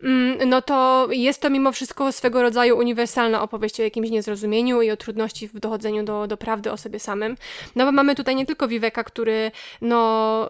mm, 0.02 0.48
no 0.48 0.62
to 0.62 1.08
jest 1.10 1.42
to 1.42 1.50
mimo 1.50 1.72
wszystko 1.72 2.12
swego 2.12 2.42
rodzaju 2.42 2.61
uniwersalna 2.70 3.42
opowieść 3.42 3.80
o 3.80 3.82
jakimś 3.82 4.10
niezrozumieniu 4.10 4.82
i 4.82 4.90
o 4.90 4.96
trudności 4.96 5.48
w 5.48 5.60
dochodzeniu 5.60 6.04
do, 6.04 6.26
do 6.26 6.36
prawdy 6.36 6.72
o 6.72 6.76
sobie 6.76 6.98
samym. 6.98 7.36
No 7.76 7.84
bo 7.84 7.92
mamy 7.92 8.14
tutaj 8.14 8.36
nie 8.36 8.46
tylko 8.46 8.68
Viveka, 8.68 9.04
który 9.04 9.50
no, 9.80 10.48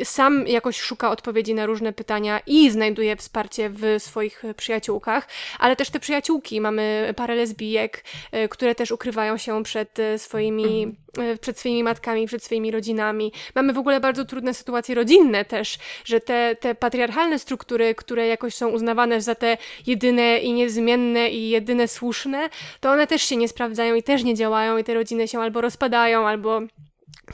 y, 0.00 0.04
sam 0.04 0.46
jakoś 0.46 0.80
szuka 0.80 1.10
odpowiedzi 1.10 1.54
na 1.54 1.66
różne 1.66 1.92
pytania 1.92 2.40
i 2.46 2.70
znajduje 2.70 3.16
wsparcie 3.16 3.70
w 3.70 3.82
swoich 3.98 4.42
przyjaciółkach, 4.56 5.28
ale 5.58 5.76
też 5.76 5.90
te 5.90 6.00
przyjaciółki. 6.00 6.60
Mamy 6.60 7.14
parę 7.16 7.34
lesbijek, 7.34 8.04
y, 8.44 8.48
które 8.48 8.74
też 8.74 8.90
ukrywają 8.90 9.36
się 9.36 9.62
przed 9.62 9.98
y, 9.98 10.18
swoimi 10.18 10.64
mhm. 10.64 11.04
E, 11.18 11.36
przed 11.36 11.58
swoimi 11.58 11.82
matkami, 11.82 12.26
przed 12.26 12.44
swoimi 12.44 12.70
rodzinami. 12.70 13.32
Mamy 13.54 13.72
w 13.72 13.78
ogóle 13.78 14.00
bardzo 14.00 14.24
trudne 14.24 14.54
sytuacje 14.54 14.94
rodzinne 14.94 15.44
też, 15.44 15.78
że 16.04 16.20
te, 16.20 16.56
te 16.60 16.74
patriarchalne 16.74 17.38
struktury, 17.38 17.94
które 17.94 18.26
jakoś 18.26 18.54
są 18.54 18.68
uznawane 18.68 19.20
za 19.20 19.34
te 19.34 19.58
jedyne 19.86 20.38
i 20.38 20.52
niezmienne 20.52 21.03
i 21.30 21.48
jedyne 21.48 21.88
słuszne, 21.88 22.48
to 22.80 22.90
one 22.90 23.06
też 23.06 23.22
się 23.22 23.36
nie 23.36 23.48
sprawdzają 23.48 23.94
i 23.94 24.02
też 24.02 24.24
nie 24.24 24.34
działają 24.34 24.78
i 24.78 24.84
te 24.84 24.94
rodziny 24.94 25.28
się 25.28 25.40
albo 25.40 25.60
rozpadają, 25.60 26.28
albo 26.28 26.60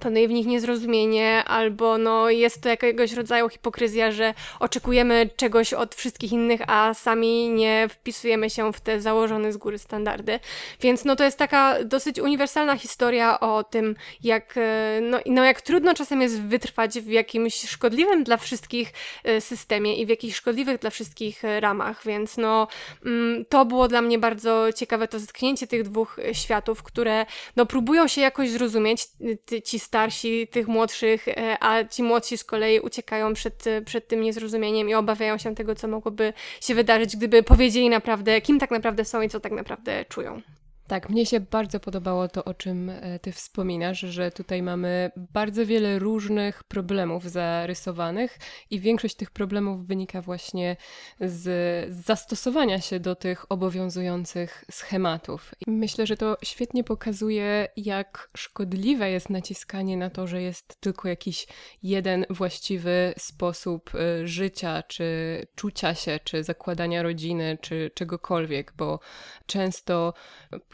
panuje 0.02 0.28
w 0.28 0.30
nich 0.30 0.46
niezrozumienie, 0.46 1.44
albo 1.44 1.98
no 1.98 2.30
jest 2.30 2.62
to 2.62 2.68
jakiegoś 2.68 3.12
rodzaju 3.12 3.48
hipokryzja, 3.48 4.12
że 4.12 4.34
oczekujemy 4.60 5.30
czegoś 5.36 5.74
od 5.74 5.94
wszystkich 5.94 6.32
innych, 6.32 6.60
a 6.66 6.94
sami 6.94 7.48
nie 7.48 7.88
wpisujemy 7.90 8.50
się 8.50 8.72
w 8.72 8.80
te 8.80 9.00
założone 9.00 9.52
z 9.52 9.56
góry 9.56 9.78
standardy. 9.78 10.40
Więc 10.80 11.04
no 11.04 11.16
to 11.16 11.24
jest 11.24 11.38
taka 11.38 11.84
dosyć 11.84 12.18
uniwersalna 12.18 12.76
historia 12.76 13.40
o 13.40 13.64
tym, 13.64 13.96
jak, 14.22 14.54
e, 14.56 15.00
no, 15.02 15.18
no 15.26 15.44
jak 15.44 15.60
trudno 15.60 15.94
czasem 15.94 16.22
jest 16.22 16.42
wytrwać 16.42 17.00
w 17.00 17.08
jakimś 17.08 17.68
szkodliwym 17.68 18.24
dla 18.24 18.36
wszystkich 18.36 18.92
e, 19.24 19.40
systemie 19.40 19.96
i 19.96 20.06
w 20.06 20.08
jakichś 20.08 20.36
szkodliwych 20.36 20.78
dla 20.78 20.90
wszystkich 20.90 21.44
e, 21.44 21.60
ramach, 21.60 22.04
więc 22.04 22.36
no 22.36 22.68
mm, 23.06 23.44
to 23.44 23.64
było 23.64 23.88
dla 23.88 24.02
mnie 24.02 24.18
bardzo 24.18 24.72
ciekawe, 24.72 25.08
to 25.08 25.18
zetknięcie 25.18 25.66
tych 25.66 25.82
dwóch 25.82 26.16
światów, 26.32 26.82
które 26.82 27.26
no 27.56 27.66
próbują 27.66 28.08
się 28.08 28.20
jakoś 28.20 28.50
zrozumieć, 28.50 29.06
ci 29.64 29.79
starsi 29.80 30.48
tych 30.48 30.68
młodszych, 30.68 31.28
e, 31.28 31.56
a 31.60 31.84
ci 31.84 32.02
młodsi 32.02 32.38
z 32.38 32.44
kolei 32.44 32.80
uciekają 32.80 33.34
przed, 33.34 33.64
przed 33.84 34.08
tym 34.08 34.20
niezrozumieniem 34.20 34.88
i 34.88 34.94
obawiają 34.94 35.38
się 35.38 35.54
tego, 35.54 35.74
co 35.74 35.88
mogłoby 35.88 36.32
się 36.60 36.74
wydarzyć, 36.74 37.16
gdyby 37.16 37.42
powiedzieli 37.42 37.88
naprawdę, 37.88 38.40
kim 38.40 38.58
tak 38.58 38.70
naprawdę 38.70 39.04
są 39.04 39.22
i 39.22 39.28
co 39.28 39.40
tak 39.40 39.52
naprawdę 39.52 40.04
czują. 40.04 40.42
Tak, 40.90 41.10
mnie 41.10 41.26
się 41.26 41.40
bardzo 41.40 41.80
podobało 41.80 42.28
to, 42.28 42.44
o 42.44 42.54
czym 42.54 42.90
e, 42.90 43.18
ty 43.18 43.32
wspominasz, 43.32 44.00
że 44.00 44.30
tutaj 44.30 44.62
mamy 44.62 45.10
bardzo 45.16 45.66
wiele 45.66 45.98
różnych 45.98 46.64
problemów 46.64 47.30
zarysowanych 47.30 48.38
i 48.70 48.80
większość 48.80 49.14
tych 49.14 49.30
problemów 49.30 49.86
wynika 49.86 50.22
właśnie 50.22 50.76
z 51.20 51.94
zastosowania 52.06 52.80
się 52.80 53.00
do 53.00 53.14
tych 53.14 53.52
obowiązujących 53.52 54.64
schematów. 54.70 55.54
I 55.66 55.70
myślę, 55.70 56.06
że 56.06 56.16
to 56.16 56.36
świetnie 56.44 56.84
pokazuje, 56.84 57.68
jak 57.76 58.30
szkodliwe 58.36 59.10
jest 59.10 59.30
naciskanie 59.30 59.96
na 59.96 60.10
to, 60.10 60.26
że 60.26 60.42
jest 60.42 60.80
tylko 60.80 61.08
jakiś 61.08 61.46
jeden 61.82 62.26
właściwy 62.30 63.14
sposób 63.18 63.90
e, 63.94 64.26
życia, 64.26 64.82
czy 64.82 65.04
czucia 65.54 65.94
się, 65.94 66.20
czy 66.24 66.44
zakładania 66.44 67.02
rodziny, 67.02 67.58
czy 67.60 67.90
czegokolwiek, 67.94 68.72
bo 68.76 69.00
często 69.46 70.14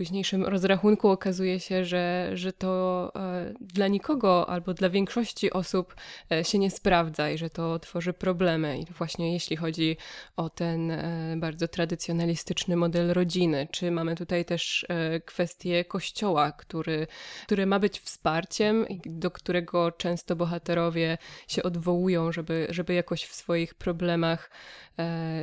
późniejszym 0.07 0.45
rozrachunku 0.45 1.09
okazuje 1.09 1.61
się, 1.61 1.85
że, 1.85 2.31
że 2.35 2.53
to 2.53 3.13
e, 3.17 3.55
dla 3.61 3.89
nikogo 3.89 4.49
albo 4.49 4.75
dla 4.75 4.91
większości 4.91 5.53
osób 5.53 5.95
e, 6.33 6.45
się 6.45 6.59
nie 6.59 6.71
sprawdza 6.71 7.31
i 7.31 7.39
że 7.39 7.51
to 7.51 7.79
tworzy 7.79 8.13
problemy. 8.13 8.79
I 8.79 8.85
właśnie 8.85 9.33
jeśli 9.33 9.57
chodzi 9.57 9.97
o 10.37 10.51
ten 10.51 10.91
e, 10.91 11.35
bardzo 11.37 11.69
tradycjonalistyczny 11.69 12.77
model 12.77 13.13
rodziny, 13.13 13.69
czy 13.71 13.91
mamy 13.91 14.17
tutaj 14.17 14.45
też 14.45 14.87
kwestię 15.25 15.85
kościoła, 15.85 16.53
który, 16.53 17.07
który 17.45 17.67
ma 17.67 17.79
być 17.79 18.01
wsparciem, 18.01 18.87
do 19.07 19.31
którego 19.31 19.93
często 19.93 20.37
bohaterowie 20.37 21.19
się 21.49 21.63
odwołują, 21.63 22.33
żeby, 22.33 22.67
żeby 22.71 22.95
jakoś 22.95 23.25
w 23.25 23.35
swoich 23.35 23.75
problemach 23.75 24.51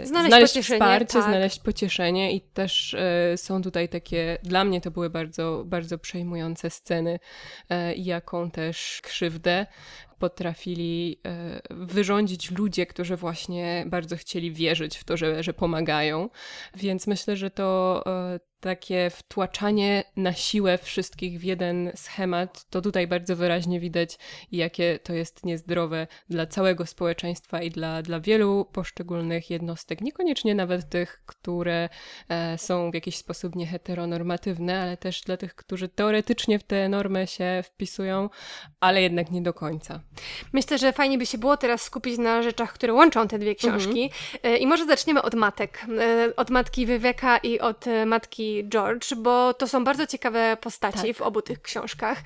znaleźć, 0.03 0.29
znaleźć 0.29 0.60
wsparcie, 0.60 1.13
tak. 1.13 1.24
znaleźć 1.24 1.60
pocieszenie 1.60 2.32
i 2.32 2.41
też 2.41 2.96
są 3.36 3.62
tutaj 3.62 3.89
takie 3.89 4.38
dla 4.53 4.63
mnie 4.63 4.81
to 4.81 4.91
były 4.91 5.10
bardzo, 5.10 5.63
bardzo 5.65 5.98
przejmujące 5.98 6.69
sceny, 6.69 7.19
e, 7.69 7.95
jaką 7.95 8.51
też 8.51 9.00
krzywdę 9.03 9.65
potrafili 10.19 11.19
e, 11.25 11.62
wyrządzić 11.69 12.51
ludzie, 12.51 12.86
którzy 12.86 13.15
właśnie 13.17 13.86
bardzo 13.88 14.17
chcieli 14.17 14.51
wierzyć 14.51 14.98
w 14.98 15.03
to, 15.03 15.17
że, 15.17 15.43
że 15.43 15.53
pomagają. 15.53 16.29
Więc 16.75 17.07
myślę, 17.07 17.36
że 17.36 17.51
to, 17.51 18.03
e, 18.05 18.39
takie 18.63 19.10
wtłaczanie 19.10 20.03
na 20.15 20.34
siłę 20.34 20.77
wszystkich 20.77 21.39
w 21.39 21.43
jeden 21.43 21.91
schemat, 21.96 22.65
to 22.70 22.82
tutaj 22.82 23.08
bardzo 23.08 23.36
wyraźnie 23.36 23.79
widać, 23.79 24.17
jakie 24.51 25.00
to 25.03 25.13
jest 25.13 25.46
niezdrowe 25.46 26.08
dla 26.29 26.46
całego 26.46 26.86
społeczeństwa 26.86 27.62
i 27.62 27.70
dla, 27.70 28.01
dla 28.01 28.20
wielu 28.20 28.65
poszczególnych 28.72 29.50
jednostek. 29.50 30.01
Niekoniecznie 30.01 30.55
nawet 30.55 30.89
tych, 30.89 31.24
które 31.25 31.89
e, 32.29 32.58
są 32.58 32.91
w 32.91 32.93
jakiś 32.93 33.17
sposób 33.17 33.55
nieheteronormatywne, 33.55 34.82
ale 34.82 34.98
też 34.98 35.22
dla 35.22 35.38
tych, 35.38 35.55
którzy 35.55 35.89
teoretycznie 35.89 36.60
w 36.60 36.63
te 36.63 36.89
normy 36.89 37.27
się 37.27 37.63
wpisują, 37.65 38.29
ale 38.79 39.01
jednak 39.01 39.32
nie 39.32 39.41
do 39.41 39.53
końca. 39.53 40.00
Myślę, 40.53 40.77
że 40.77 40.93
fajnie 40.93 41.17
by 41.17 41.25
się 41.25 41.38
było 41.38 41.58
teraz 41.58 41.82
skupić 41.82 42.17
na 42.17 42.43
rzeczach, 42.43 42.74
które 42.74 42.93
łączą 42.93 43.27
te 43.27 43.39
dwie 43.39 43.55
książki. 43.55 44.03
Mhm. 44.03 44.12
E, 44.43 44.58
I 44.58 44.67
może 44.67 44.86
zaczniemy 44.86 45.22
od 45.22 45.34
matek. 45.34 45.86
E, 46.00 46.36
od 46.36 46.50
matki 46.50 46.86
Wywieka 46.86 47.38
i 47.38 47.60
od 47.60 47.88
e, 47.88 48.05
George, 48.69 49.13
bo 49.13 49.53
to 49.53 49.67
są 49.67 49.83
bardzo 49.83 50.07
ciekawe 50.07 50.57
postaci 50.62 51.07
tak. 51.07 51.17
w 51.17 51.22
obu 51.22 51.41
tych 51.41 51.62
książkach. 51.62 52.17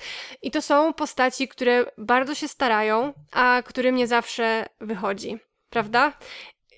I 0.42 0.52
to 0.52 0.62
są 0.62 0.94
postaci, 0.94 1.48
które 1.48 1.86
bardzo 1.98 2.36
się 2.36 2.48
starają, 2.48 3.14
a 3.32 3.64
którym 3.66 3.96
nie 3.96 4.08
zawsze 4.08 4.66
wychodzi. 4.82 5.40
Prawda? 5.70 6.14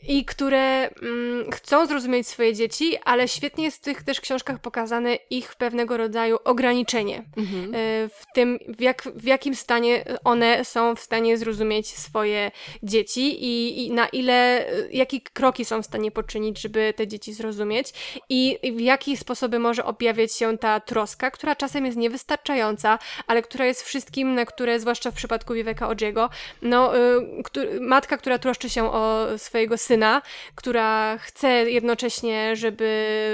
I 0.08 0.26
które 0.26 0.90
mm, 0.90 1.52
chcą 1.52 1.86
zrozumieć 1.86 2.28
swoje 2.28 2.54
dzieci, 2.54 2.98
ale 3.06 3.28
świetnie 3.28 3.64
jest 3.64 3.78
w 3.78 3.82
tych 3.82 4.04
też 4.04 4.22
książkach 4.22 4.60
pokazane 4.60 5.16
ich 5.30 5.56
pewnego 5.56 5.98
rodzaju 5.98 6.38
ograniczenie 6.44 7.24
mhm. 7.38 7.76
E, 7.76 8.10
w 8.10 8.24
tym, 8.34 8.60
w, 8.68 8.82
jak, 8.82 9.04
w 9.16 9.24
jakim 9.24 9.56
stanie 9.56 10.06
one 10.24 10.66
są 10.66 10.96
w 10.96 11.00
stanie 11.00 11.38
zrozumieć 11.38 11.88
swoje 11.88 12.52
dzieci 12.84 13.46
i, 13.46 13.86
i 13.86 13.92
na 13.92 14.08
ile, 14.08 14.66
jakie 14.92 15.22
kroki 15.22 15.66
są 15.66 15.82
w 15.82 15.86
stanie 15.86 16.12
poczynić, 16.12 16.62
żeby 16.62 16.94
te 16.96 17.08
dzieci 17.08 17.34
zrozumieć 17.34 17.94
i 18.30 18.60
w 18.76 18.80
jaki 18.80 19.18
sposoby 19.18 19.60
może 19.60 19.86
objawiać 19.86 20.34
się 20.34 20.58
ta 20.58 20.80
troska, 20.80 21.32
która 21.32 21.56
czasem 21.56 21.86
jest 21.86 21.98
niewystarczająca, 21.98 23.00
ale 23.28 23.42
która 23.42 23.66
jest 23.66 23.84
wszystkim, 23.84 24.36
na 24.36 24.46
które, 24.46 24.80
zwłaszcza 24.80 25.12
w 25.12 25.14
przypadku 25.14 25.54
Viveka 25.54 25.88
Odziego, 25.88 26.30
no, 26.62 26.98
y, 26.98 27.80
matka, 27.82 28.18
która 28.18 28.38
troszczy 28.38 28.70
się 28.70 28.92
o 28.92 29.28
swojego 29.38 29.78
syna, 29.78 29.89
syna, 29.90 30.22
która 30.56 31.18
chce 31.18 31.50
jednocześnie, 31.50 32.56
żeby 32.56 32.90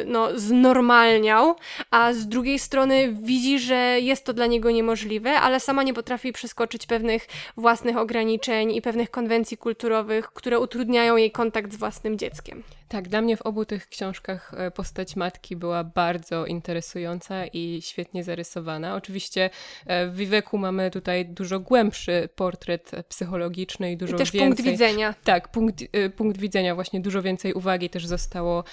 no, 0.07 0.39
znormalniał, 0.39 1.55
a 1.91 2.13
z 2.13 2.27
drugiej 2.27 2.59
strony 2.59 3.13
widzi, 3.21 3.59
że 3.59 3.99
jest 3.99 4.25
to 4.25 4.33
dla 4.33 4.45
niego 4.45 4.71
niemożliwe, 4.71 5.31
ale 5.31 5.59
sama 5.59 5.83
nie 5.83 5.93
potrafi 5.93 6.33
przeskoczyć 6.33 6.85
pewnych 6.85 7.27
własnych 7.57 7.97
ograniczeń 7.97 8.71
i 8.71 8.81
pewnych 8.81 9.11
konwencji 9.11 9.57
kulturowych, 9.57 10.27
które 10.33 10.59
utrudniają 10.59 11.17
jej 11.17 11.31
kontakt 11.31 11.73
z 11.73 11.75
własnym 11.75 12.17
dzieckiem. 12.17 12.63
Tak, 12.87 13.07
dla 13.07 13.21
mnie 13.21 13.37
w 13.37 13.41
obu 13.41 13.65
tych 13.65 13.87
książkach 13.87 14.53
e, 14.57 14.71
postać 14.71 15.15
matki 15.15 15.55
była 15.55 15.83
bardzo 15.83 16.45
interesująca 16.45 17.45
i 17.45 17.81
świetnie 17.81 18.23
zarysowana. 18.23 18.95
Oczywiście 18.95 19.49
e, 19.85 20.07
w 20.07 20.15
Wiweku 20.15 20.57
mamy 20.57 20.91
tutaj 20.91 21.25
dużo 21.25 21.59
głębszy 21.59 22.29
portret 22.35 22.91
psychologiczny 23.09 23.91
i 23.91 23.97
dużo 23.97 24.15
I 24.15 24.17
też 24.17 24.31
więcej... 24.31 24.47
punkt 24.47 24.63
widzenia. 24.71 25.15
Tak, 25.23 25.51
punkt, 25.51 25.83
e, 25.93 26.09
punkt 26.09 26.37
widzenia, 26.37 26.75
właśnie 26.75 27.01
dużo 27.01 27.21
więcej 27.21 27.53
uwagi 27.53 27.89
też 27.89 28.05
zostało 28.05 28.63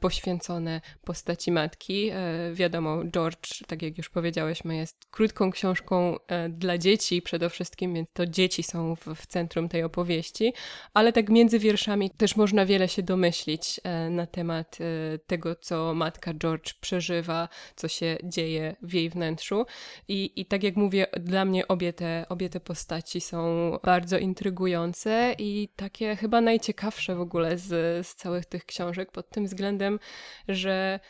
poświęcone 0.00 0.80
postaci 1.04 1.52
matki. 1.52 2.10
Wiadomo, 2.52 3.04
George, 3.04 3.64
tak 3.66 3.82
jak 3.82 3.98
już 3.98 4.08
powiedziałyśmy, 4.08 4.76
jest 4.76 5.06
krótką 5.10 5.50
książką 5.50 6.16
dla 6.48 6.78
dzieci 6.78 7.22
przede 7.22 7.50
wszystkim, 7.50 7.94
więc 7.94 8.12
to 8.12 8.26
dzieci 8.26 8.62
są 8.62 8.96
w, 8.96 9.14
w 9.14 9.26
centrum 9.26 9.68
tej 9.68 9.82
opowieści, 9.82 10.52
ale 10.94 11.12
tak 11.12 11.28
między 11.28 11.58
wierszami 11.58 12.10
też 12.10 12.36
można 12.36 12.66
wiele 12.66 12.88
się 12.88 13.02
domyśleć 13.02 13.35
e, 13.84 14.10
na 14.10 14.26
temat 14.26 14.78
e, 14.80 15.18
tego, 15.18 15.56
co 15.56 15.94
matka 15.94 16.34
George 16.34 16.74
przeżywa, 16.80 17.48
co 17.76 17.88
się 17.88 18.16
dzieje 18.24 18.76
w 18.82 18.94
jej 18.94 19.10
wnętrzu. 19.10 19.66
I, 20.08 20.32
i 20.36 20.46
tak 20.46 20.62
jak 20.62 20.76
mówię, 20.76 21.06
dla 21.20 21.44
mnie 21.44 21.68
obie 21.68 21.92
te, 21.92 22.26
obie 22.28 22.48
te 22.48 22.60
postaci 22.60 23.20
są 23.20 23.70
bardzo 23.84 24.18
intrygujące 24.18 25.34
i 25.38 25.68
takie 25.76 26.16
chyba 26.16 26.40
najciekawsze 26.40 27.14
w 27.14 27.20
ogóle 27.20 27.58
z, 27.58 28.06
z 28.06 28.14
całych 28.14 28.46
tych 28.46 28.64
książek, 28.64 29.12
pod 29.12 29.30
tym 29.30 29.46
względem, 29.46 29.98
że 30.48 31.00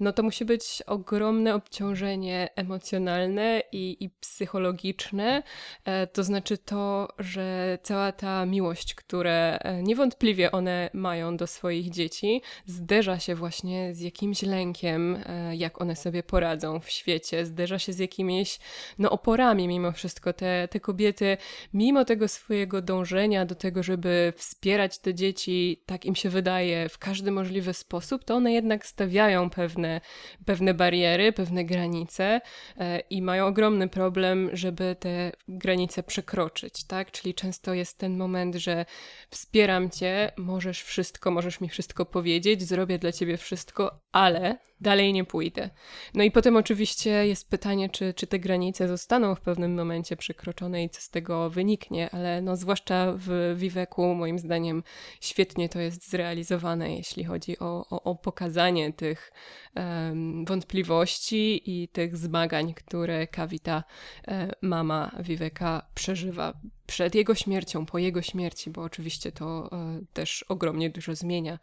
no 0.00 0.12
to 0.12 0.22
musi 0.22 0.44
być 0.44 0.82
ogromne 0.86 1.54
obciążenie 1.54 2.48
emocjonalne 2.56 3.62
i, 3.72 4.04
i 4.04 4.10
psychologiczne. 4.10 5.42
E, 5.84 6.06
to 6.06 6.24
znaczy 6.24 6.58
to, 6.58 7.08
że 7.18 7.78
cała 7.82 8.12
ta 8.12 8.46
miłość, 8.46 8.94
które 8.94 9.58
e, 9.58 9.82
niewątpliwie 9.82 10.52
one 10.52 10.90
mają 10.92 11.36
do 11.36 11.46
swoich 11.46 11.90
dzieci, 11.90 12.42
zderza 12.66 13.18
się 13.18 13.34
właśnie 13.34 13.94
z 13.94 14.00
jakimś 14.00 14.42
lękiem, 14.42 15.18
e, 15.26 15.56
jak 15.56 15.80
one 15.80 15.96
sobie 15.96 16.22
poradzą 16.22 16.80
w 16.80 16.90
świecie, 16.90 17.46
zderza 17.46 17.78
się 17.78 17.92
z 17.92 17.98
jakimiś 17.98 18.58
no, 18.98 19.10
oporami 19.10 19.68
mimo 19.68 19.92
wszystko. 19.92 20.32
Te, 20.32 20.68
te 20.70 20.80
kobiety, 20.80 21.36
mimo 21.74 22.04
tego 22.04 22.28
swojego 22.28 22.82
dążenia 22.82 23.46
do 23.46 23.54
tego, 23.54 23.82
żeby 23.82 24.32
wspierać 24.36 24.98
te 24.98 25.14
dzieci, 25.14 25.82
tak 25.86 26.04
im 26.04 26.14
się 26.14 26.28
wydaje, 26.28 26.88
w 26.88 26.98
każdy 26.98 27.30
możliwy 27.30 27.74
sposób, 27.74 28.24
to 28.24 28.34
one 28.34 28.52
jednak 28.52 28.86
stawiają 28.86 29.50
pewne 29.50 29.83
pewne, 29.84 30.00
pewne 30.44 30.74
bariery, 30.74 31.32
pewne 31.32 31.64
granice 31.64 32.40
e, 32.78 33.00
i 33.10 33.22
mają 33.22 33.46
ogromny 33.46 33.88
problem, 33.88 34.50
żeby 34.52 34.96
te 35.00 35.32
granice 35.48 36.02
przekroczyć, 36.02 36.84
tak? 36.84 37.10
Czyli 37.10 37.34
często 37.34 37.74
jest 37.74 37.98
ten 37.98 38.16
moment, 38.16 38.54
że 38.54 38.84
wspieram 39.30 39.90
cię, 39.90 40.32
możesz 40.36 40.82
wszystko, 40.82 41.30
możesz 41.30 41.60
mi 41.60 41.68
wszystko 41.68 42.06
powiedzieć, 42.06 42.62
zrobię 42.62 42.98
dla 42.98 43.12
ciebie 43.12 43.36
wszystko, 43.36 44.00
ale 44.12 44.58
dalej 44.80 45.12
nie 45.12 45.24
pójdę. 45.24 45.70
No 46.14 46.24
i 46.24 46.30
potem 46.30 46.56
oczywiście 46.56 47.26
jest 47.26 47.50
pytanie, 47.50 47.88
czy, 47.90 48.14
czy 48.14 48.26
te 48.26 48.38
granice 48.38 48.88
zostaną 48.88 49.34
w 49.34 49.40
pewnym 49.40 49.74
momencie 49.74 50.16
przekroczone 50.16 50.84
i 50.84 50.90
co 50.90 51.00
z 51.00 51.10
tego 51.10 51.50
wyniknie, 51.50 52.10
ale 52.10 52.42
no 52.42 52.56
zwłaszcza 52.56 53.14
w 53.16 53.54
Wiweku 53.56 54.14
moim 54.14 54.38
zdaniem 54.38 54.82
świetnie 55.20 55.68
to 55.68 55.80
jest 55.80 56.10
zrealizowane, 56.10 56.96
jeśli 56.96 57.24
chodzi 57.24 57.58
o, 57.58 57.86
o, 57.90 58.02
o 58.02 58.14
pokazanie 58.14 58.92
tych 58.92 59.32
wątpliwości 60.46 61.62
i 61.66 61.88
tych 61.88 62.16
zmagań, 62.16 62.74
które 62.74 63.26
Kawita, 63.26 63.84
e, 64.28 64.50
mama 64.62 65.10
Wiweka, 65.20 65.86
przeżywa 65.94 66.54
przed 66.86 67.14
jego 67.14 67.34
śmiercią, 67.34 67.86
po 67.86 67.98
jego 67.98 68.22
śmierci, 68.22 68.70
bo 68.70 68.82
oczywiście 68.82 69.32
to 69.32 69.70
e, 69.72 70.00
też 70.12 70.44
ogromnie 70.48 70.90
dużo 70.90 71.14
zmienia 71.14 71.58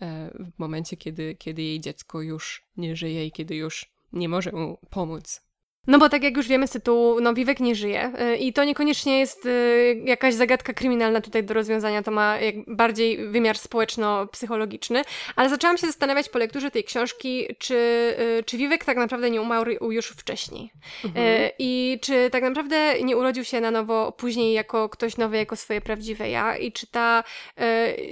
e, 0.00 0.30
w 0.56 0.58
momencie, 0.58 0.96
kiedy, 0.96 1.34
kiedy 1.34 1.62
jej 1.62 1.80
dziecko 1.80 2.22
już 2.22 2.64
nie 2.76 2.96
żyje 2.96 3.26
i 3.26 3.32
kiedy 3.32 3.56
już 3.56 3.92
nie 4.12 4.28
może 4.28 4.52
mu 4.52 4.78
pomóc 4.90 5.44
no 5.86 5.98
bo 5.98 6.08
tak 6.08 6.22
jak 6.22 6.36
już 6.36 6.48
wiemy 6.48 6.66
z 6.66 6.70
tytułu, 6.70 7.20
no 7.20 7.34
Wiwek 7.34 7.60
nie 7.60 7.74
żyje 7.74 8.12
y, 8.32 8.36
i 8.36 8.52
to 8.52 8.64
niekoniecznie 8.64 9.18
jest 9.18 9.46
y, 9.46 10.02
jakaś 10.04 10.34
zagadka 10.34 10.72
kryminalna 10.72 11.20
tutaj 11.20 11.44
do 11.44 11.54
rozwiązania, 11.54 12.02
to 12.02 12.10
ma 12.10 12.38
bardziej 12.66 13.28
wymiar 13.28 13.58
społeczno-psychologiczny, 13.58 15.02
ale 15.36 15.48
zaczęłam 15.48 15.78
się 15.78 15.86
zastanawiać 15.86 16.28
po 16.28 16.38
lekturze 16.38 16.70
tej 16.70 16.84
książki, 16.84 17.46
czy, 17.58 17.74
y, 18.38 18.44
czy 18.46 18.56
Wiwek 18.56 18.84
tak 18.84 18.96
naprawdę 18.96 19.30
nie 19.30 19.42
umarł 19.42 19.70
już 19.90 20.06
wcześniej 20.06 20.70
mhm. 21.04 21.50
i 21.58 21.98
czy 22.02 22.30
tak 22.30 22.42
naprawdę 22.42 23.02
nie 23.02 23.16
urodził 23.16 23.44
się 23.44 23.60
na 23.60 23.70
nowo 23.70 24.12
później 24.12 24.52
jako 24.52 24.88
ktoś 24.88 25.16
nowy, 25.16 25.36
jako 25.36 25.56
swoje 25.56 25.80
prawdziwe 25.80 26.30
ja 26.30 26.56
i 26.56 26.72
czy 26.72 26.86
ta, 26.86 27.24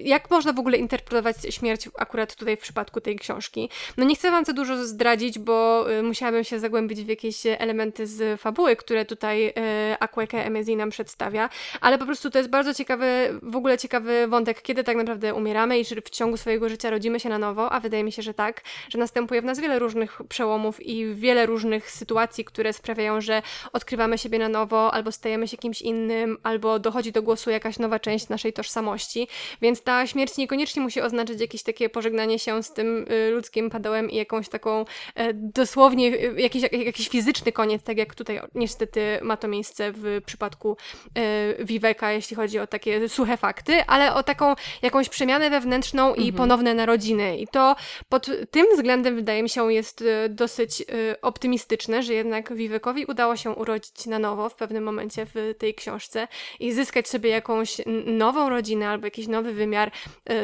jak 0.02 0.30
można 0.30 0.52
w 0.52 0.58
ogóle 0.58 0.78
interpretować 0.78 1.36
śmierć 1.50 1.88
akurat 1.98 2.36
tutaj 2.36 2.56
w 2.56 2.60
przypadku 2.60 3.00
tej 3.00 3.16
książki. 3.16 3.70
No 3.96 4.04
nie 4.04 4.14
chcę 4.14 4.30
wam 4.30 4.44
za 4.44 4.52
dużo 4.52 4.84
zdradzić, 4.84 5.38
bo 5.38 5.86
musiałabym 6.02 6.44
się 6.44 6.58
zagłębić 6.58 7.00
w 7.00 7.08
jakieś 7.08 7.36
elementy 7.62 8.06
z 8.06 8.40
fabuły, 8.40 8.76
które 8.76 9.04
tutaj 9.04 9.46
e, 9.46 9.96
Akweke 10.00 10.44
Emezi 10.44 10.76
nam 10.76 10.90
przedstawia, 10.90 11.48
ale 11.80 11.98
po 11.98 12.06
prostu 12.06 12.30
to 12.30 12.38
jest 12.38 12.50
bardzo 12.50 12.74
ciekawy, 12.74 13.38
w 13.42 13.56
ogóle 13.56 13.78
ciekawy 13.78 14.26
wątek, 14.28 14.62
kiedy 14.62 14.84
tak 14.84 14.96
naprawdę 14.96 15.34
umieramy 15.34 15.78
i 15.78 15.84
czy 15.84 16.02
w 16.02 16.10
ciągu 16.10 16.36
swojego 16.36 16.68
życia 16.68 16.90
rodzimy 16.90 17.20
się 17.20 17.28
na 17.28 17.38
nowo, 17.38 17.72
a 17.72 17.80
wydaje 17.80 18.04
mi 18.04 18.12
się, 18.12 18.22
że 18.22 18.34
tak, 18.34 18.62
że 18.88 18.98
następuje 18.98 19.42
w 19.42 19.44
nas 19.44 19.60
wiele 19.60 19.78
różnych 19.78 20.20
przełomów 20.28 20.86
i 20.86 21.14
wiele 21.14 21.46
różnych 21.46 21.90
sytuacji, 21.90 22.44
które 22.44 22.72
sprawiają, 22.72 23.20
że 23.20 23.42
odkrywamy 23.72 24.18
siebie 24.18 24.38
na 24.38 24.48
nowo, 24.48 24.94
albo 24.94 25.12
stajemy 25.12 25.48
się 25.48 25.56
kimś 25.56 25.82
innym, 25.82 26.38
albo 26.42 26.78
dochodzi 26.78 27.12
do 27.12 27.22
głosu 27.22 27.50
jakaś 27.50 27.78
nowa 27.78 27.98
część 27.98 28.28
naszej 28.28 28.52
tożsamości, 28.52 29.28
więc 29.62 29.82
ta 29.82 30.06
śmierć 30.06 30.36
niekoniecznie 30.36 30.82
musi 30.82 31.00
oznaczać 31.00 31.40
jakieś 31.40 31.62
takie 31.62 31.88
pożegnanie 31.88 32.38
się 32.38 32.62
z 32.62 32.72
tym 32.72 33.06
y, 33.10 33.30
ludzkim 33.30 33.70
padołem 33.70 34.10
i 34.10 34.16
jakąś 34.16 34.48
taką 34.48 34.84
e, 35.14 35.34
dosłownie 35.34 36.10
jakiś, 36.36 36.62
jakiś 36.72 37.08
fizyczny 37.08 37.51
koniec, 37.52 37.82
tak 37.82 37.98
jak 37.98 38.14
tutaj 38.14 38.40
niestety 38.54 39.18
ma 39.22 39.36
to 39.36 39.48
miejsce 39.48 39.92
w 39.92 40.20
przypadku 40.26 40.76
e, 41.14 41.64
Viveka, 41.64 42.12
jeśli 42.12 42.36
chodzi 42.36 42.58
o 42.58 42.66
takie 42.66 43.08
suche 43.08 43.36
fakty, 43.36 43.84
ale 43.86 44.14
o 44.14 44.22
taką 44.22 44.54
jakąś 44.82 45.08
przemianę 45.08 45.50
wewnętrzną 45.50 46.08
mhm. 46.08 46.26
i 46.26 46.32
ponowne 46.32 46.74
narodziny. 46.74 47.38
I 47.38 47.48
to 47.48 47.76
pod 48.08 48.30
tym 48.50 48.66
względem 48.74 49.16
wydaje 49.16 49.42
mi 49.42 49.48
się 49.48 49.72
jest 49.72 50.02
e, 50.02 50.28
dosyć 50.28 50.80
e, 50.80 50.84
optymistyczne, 51.22 52.02
że 52.02 52.14
jednak 52.14 52.54
Vivekowi 52.54 53.04
udało 53.04 53.36
się 53.36 53.50
urodzić 53.50 54.06
na 54.06 54.18
nowo 54.18 54.48
w 54.48 54.54
pewnym 54.54 54.84
momencie 54.84 55.26
w 55.26 55.54
tej 55.58 55.74
książce 55.74 56.28
i 56.60 56.72
zyskać 56.72 57.08
sobie 57.08 57.30
jakąś 57.30 57.76
nową 58.06 58.48
rodzinę 58.48 58.88
albo 58.88 59.06
jakiś 59.06 59.28
nowy 59.28 59.52
wymiar 59.52 59.90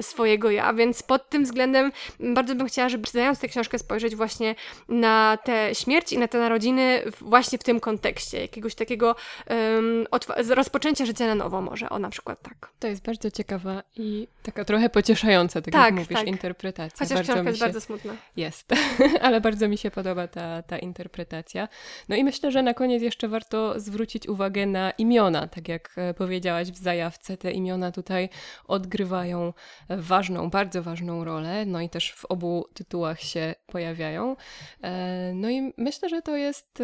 swojego 0.00 0.50
ja, 0.50 0.72
więc 0.74 1.02
pod 1.02 1.30
tym 1.30 1.44
względem 1.44 1.92
bardzo 2.20 2.54
bym 2.54 2.66
chciała, 2.66 2.88
żeby 2.88 3.06
czytając 3.06 3.38
tę 3.40 3.48
książkę 3.48 3.78
spojrzeć 3.78 4.16
właśnie 4.16 4.54
na 4.88 5.38
tę 5.44 5.74
śmierć 5.74 6.12
i 6.12 6.18
na 6.18 6.28
te 6.28 6.38
narodziny 6.38 6.97
właśnie 7.20 7.58
w 7.58 7.62
tym 7.62 7.80
kontekście, 7.80 8.40
jakiegoś 8.40 8.74
takiego 8.74 9.16
um, 9.50 10.06
rozpoczęcia 10.50 11.06
życia 11.06 11.26
na 11.26 11.34
nowo 11.34 11.60
może, 11.60 11.88
o 11.90 11.98
na 11.98 12.10
przykład 12.10 12.42
tak. 12.42 12.70
To 12.78 12.88
jest 12.88 13.02
bardzo 13.02 13.30
ciekawa 13.30 13.82
i 13.96 14.28
taka 14.42 14.64
trochę 14.64 14.88
pocieszająca, 14.88 15.62
tak, 15.62 15.72
tak 15.72 15.84
jak 15.84 15.94
mówisz, 15.94 16.18
tak. 16.18 16.26
interpretacja. 16.26 16.98
Chociaż 16.98 17.18
bardzo 17.18 17.32
książka 17.32 17.48
jest 17.48 17.58
się... 17.58 17.64
bardzo 17.64 17.80
smutna. 17.80 18.16
Jest, 18.36 18.72
ale 19.22 19.40
bardzo 19.40 19.68
mi 19.68 19.78
się 19.78 19.90
podoba 19.90 20.28
ta, 20.28 20.62
ta 20.62 20.78
interpretacja. 20.78 21.68
No 22.08 22.16
i 22.16 22.24
myślę, 22.24 22.50
że 22.50 22.62
na 22.62 22.74
koniec 22.74 23.02
jeszcze 23.02 23.28
warto 23.28 23.80
zwrócić 23.80 24.28
uwagę 24.28 24.66
na 24.66 24.90
imiona, 24.90 25.46
tak 25.46 25.68
jak 25.68 25.90
e, 25.96 26.14
powiedziałaś 26.14 26.68
w 26.68 26.76
zajawce, 26.76 27.36
te 27.36 27.52
imiona 27.52 27.92
tutaj 27.92 28.28
odgrywają 28.64 29.52
ważną, 29.88 30.50
bardzo 30.50 30.82
ważną 30.82 31.24
rolę, 31.24 31.66
no 31.66 31.80
i 31.80 31.88
też 31.88 32.12
w 32.12 32.24
obu 32.24 32.66
tytułach 32.74 33.20
się 33.20 33.54
pojawiają. 33.66 34.36
E, 34.82 35.32
no 35.34 35.50
i 35.50 35.72
myślę, 35.76 36.08
że 36.08 36.22
to 36.22 36.36
jest 36.36 36.80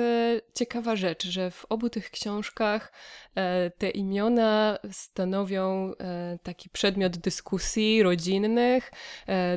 ciekawa 0.54 0.96
rzecz, 0.96 1.26
że 1.26 1.50
w 1.50 1.66
obu 1.68 1.90
tych 1.90 2.10
książkach 2.10 2.92
e, 3.34 3.70
te 3.70 3.90
imiona 3.90 4.78
stanowią 4.92 5.92
taki 6.42 6.70
przedmiot 6.70 7.16
dyskusji 7.16 8.02
rodzinnych, 8.02 8.92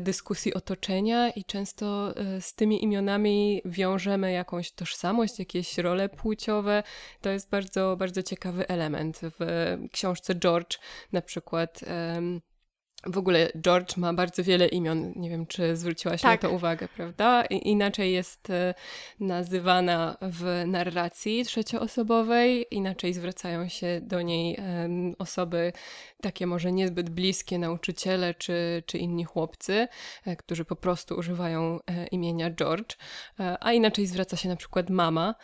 dyskusji 0.02 0.54
otoczenia 0.54 1.30
i 1.30 1.44
często 1.44 2.14
z 2.40 2.54
tymi 2.54 2.84
imionami 2.84 3.62
wiążemy 3.66 4.32
jakąś 4.32 4.72
tożsamość, 4.72 5.40
jakieś 5.40 5.78
role 5.78 6.10
płciowe. 6.10 6.84
To 7.22 7.30
jest 7.30 7.50
bardzo, 7.50 7.96
bardzo 8.00 8.24
ciekawy 8.24 8.68
element. 8.68 9.20
W 9.40 9.78
książce 9.92 10.36
George 10.36 10.78
na 11.12 11.22
przykład 11.22 11.80
w 13.06 13.18
ogóle 13.18 13.52
George 13.62 13.98
ma 13.98 14.14
bardzo 14.14 14.44
wiele 14.44 14.68
imion. 14.68 15.14
Nie 15.16 15.30
wiem, 15.30 15.46
czy 15.46 15.76
zwróciłaś 15.76 16.22
tak. 16.22 16.44
na 16.44 16.50
to 16.50 16.56
uwagę, 16.56 16.88
prawda? 16.88 17.46
I 17.46 17.70
inaczej 17.70 18.14
jest 18.14 18.50
e, 18.50 18.74
nazywana 19.20 20.18
w 20.22 20.64
narracji 20.68 21.46
trzecioosobowej, 21.46 22.66
inaczej 22.72 23.14
zwracają 23.14 23.70
się 23.70 24.02
do 24.04 24.22
niej 24.22 24.58
osoby 25.18 25.74
takie 26.22 26.48
może 26.48 26.72
niezbyt 26.72 27.10
bliskie, 27.10 27.60
nauczyciele 27.60 28.34
czy, 28.34 28.84
czy 28.86 28.98
inni 28.98 29.24
chłopcy, 29.24 29.88
e, 30.26 30.36
którzy 30.36 30.66
po 30.66 30.76
prostu 30.76 31.16
używają 31.16 31.80
e, 31.88 32.08
imienia 32.08 32.52
George, 32.52 32.98
a 33.60 33.74
inaczej 33.74 34.08
zwraca 34.08 34.38
się 34.38 34.50
na 34.50 34.56
przykład 34.56 34.90
mama, 34.90 35.36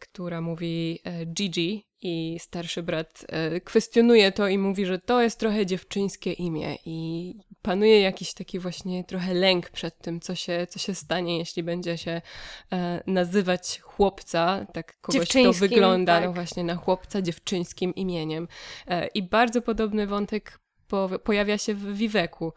która 0.00 0.40
mówi 0.40 1.02
Gigi, 1.26 1.89
i 2.02 2.36
starszy 2.40 2.82
brat 2.82 3.26
e, 3.28 3.60
kwestionuje 3.60 4.32
to 4.32 4.48
i 4.48 4.58
mówi, 4.58 4.86
że 4.86 4.98
to 4.98 5.22
jest 5.22 5.38
trochę 5.38 5.66
dziewczyńskie 5.66 6.32
imię 6.32 6.76
i 6.86 7.34
panuje 7.62 8.00
jakiś 8.00 8.34
taki 8.34 8.58
właśnie 8.58 9.04
trochę 9.04 9.34
lęk 9.34 9.70
przed 9.70 9.98
tym, 9.98 10.20
co 10.20 10.34
się, 10.34 10.66
co 10.70 10.78
się 10.78 10.94
stanie, 10.94 11.38
jeśli 11.38 11.62
będzie 11.62 11.98
się 11.98 12.22
e, 12.72 13.02
nazywać 13.06 13.80
chłopca, 13.80 14.66
tak 14.72 15.00
kogoś, 15.00 15.28
kto 15.28 15.52
wygląda 15.52 16.14
tak. 16.14 16.24
no 16.24 16.32
właśnie 16.32 16.64
na 16.64 16.74
chłopca 16.74 17.22
dziewczyńskim 17.22 17.94
imieniem. 17.94 18.48
E, 18.86 19.06
I 19.06 19.22
bardzo 19.22 19.62
podobny 19.62 20.06
wątek 20.06 20.60
po, 20.88 21.10
pojawia 21.24 21.58
się 21.58 21.74
w 21.74 21.96
Wiweku, 21.96 22.52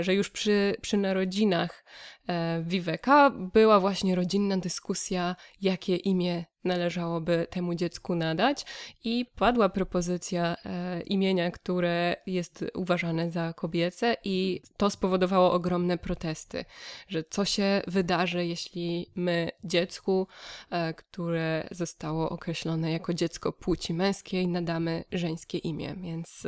że 0.00 0.14
już 0.14 0.30
przy, 0.30 0.76
przy 0.80 0.96
narodzinach 0.96 1.84
e, 2.30 2.62
Wiweka 2.66 3.30
była 3.30 3.80
właśnie 3.80 4.14
rodzinna 4.14 4.56
dyskusja, 4.56 5.36
jakie 5.60 5.96
imię 5.96 6.44
należałoby 6.64 7.46
temu 7.50 7.74
dziecku 7.74 8.14
nadać 8.14 8.66
i 9.04 9.26
padła 9.36 9.68
propozycja 9.68 10.56
e, 10.64 11.00
imienia, 11.00 11.50
które 11.50 12.16
jest 12.26 12.64
uważane 12.74 13.30
za 13.30 13.52
kobiece 13.52 14.16
i 14.24 14.62
to 14.76 14.90
spowodowało 14.90 15.52
ogromne 15.52 15.98
protesty, 15.98 16.64
że 17.08 17.24
co 17.30 17.44
się 17.44 17.82
wydarzy, 17.86 18.46
jeśli 18.46 19.06
my 19.14 19.50
dziecku, 19.64 20.26
e, 20.70 20.94
które 20.94 21.68
zostało 21.70 22.30
określone 22.30 22.92
jako 22.92 23.14
dziecko 23.14 23.52
płci 23.52 23.94
męskiej, 23.94 24.48
nadamy 24.48 25.04
żeńskie 25.12 25.58
imię, 25.58 25.94
więc 25.96 26.46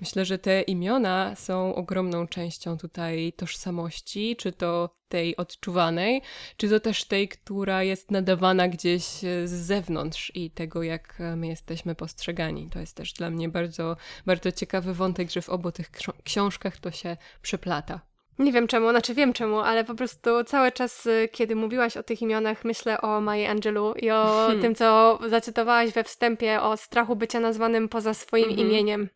myślę, 0.00 0.24
że 0.24 0.38
te 0.38 0.62
imiona 0.62 1.34
są 1.36 1.74
ogromną 1.74 2.26
częścią 2.26 2.78
tutaj 2.78 3.32
tożsamości, 3.36 4.36
czy 4.36 4.52
to 4.52 4.98
tej 5.08 5.36
odczuwanej, 5.36 6.22
czy 6.56 6.68
to 6.68 6.80
też 6.80 7.04
tej, 7.04 7.28
która 7.28 7.82
jest 7.82 8.10
nadawana 8.10 8.68
gdzieś 8.68 9.04
z 9.44 9.50
zewnątrz 9.50 10.32
i 10.34 10.50
tego, 10.50 10.82
jak 10.82 11.18
my 11.36 11.46
jesteśmy 11.46 11.94
postrzegani. 11.94 12.68
To 12.70 12.78
jest 12.78 12.96
też 12.96 13.12
dla 13.12 13.30
mnie 13.30 13.48
bardzo, 13.48 13.96
bardzo 14.26 14.52
ciekawy 14.52 14.94
wątek, 14.94 15.30
że 15.30 15.42
w 15.42 15.48
obu 15.48 15.72
tych 15.72 15.90
książkach 16.24 16.76
to 16.76 16.90
się 16.90 17.16
przeplata. 17.42 18.00
Nie 18.38 18.52
wiem 18.52 18.66
czemu, 18.66 18.90
znaczy 18.90 19.14
wiem 19.14 19.32
czemu, 19.32 19.58
ale 19.58 19.84
po 19.84 19.94
prostu 19.94 20.44
cały 20.44 20.72
czas, 20.72 21.06
y, 21.06 21.28
kiedy 21.32 21.56
mówiłaś 21.56 21.96
o 21.96 22.02
tych 22.02 22.22
imionach, 22.22 22.64
myślę 22.64 23.00
o 23.00 23.20
Maji 23.20 23.46
Angelu 23.46 23.94
i 23.94 24.10
o 24.10 24.24
hmm. 24.24 24.60
tym, 24.60 24.74
co 24.74 25.18
zacytowałaś 25.28 25.90
we 25.90 26.04
wstępie, 26.04 26.60
o 26.62 26.76
strachu 26.76 27.16
bycia 27.16 27.40
nazwanym 27.40 27.88
poza 27.88 28.14
swoim 28.14 28.44
mm 28.44 28.56
-hmm. 28.56 28.60
imieniem. 28.60 29.08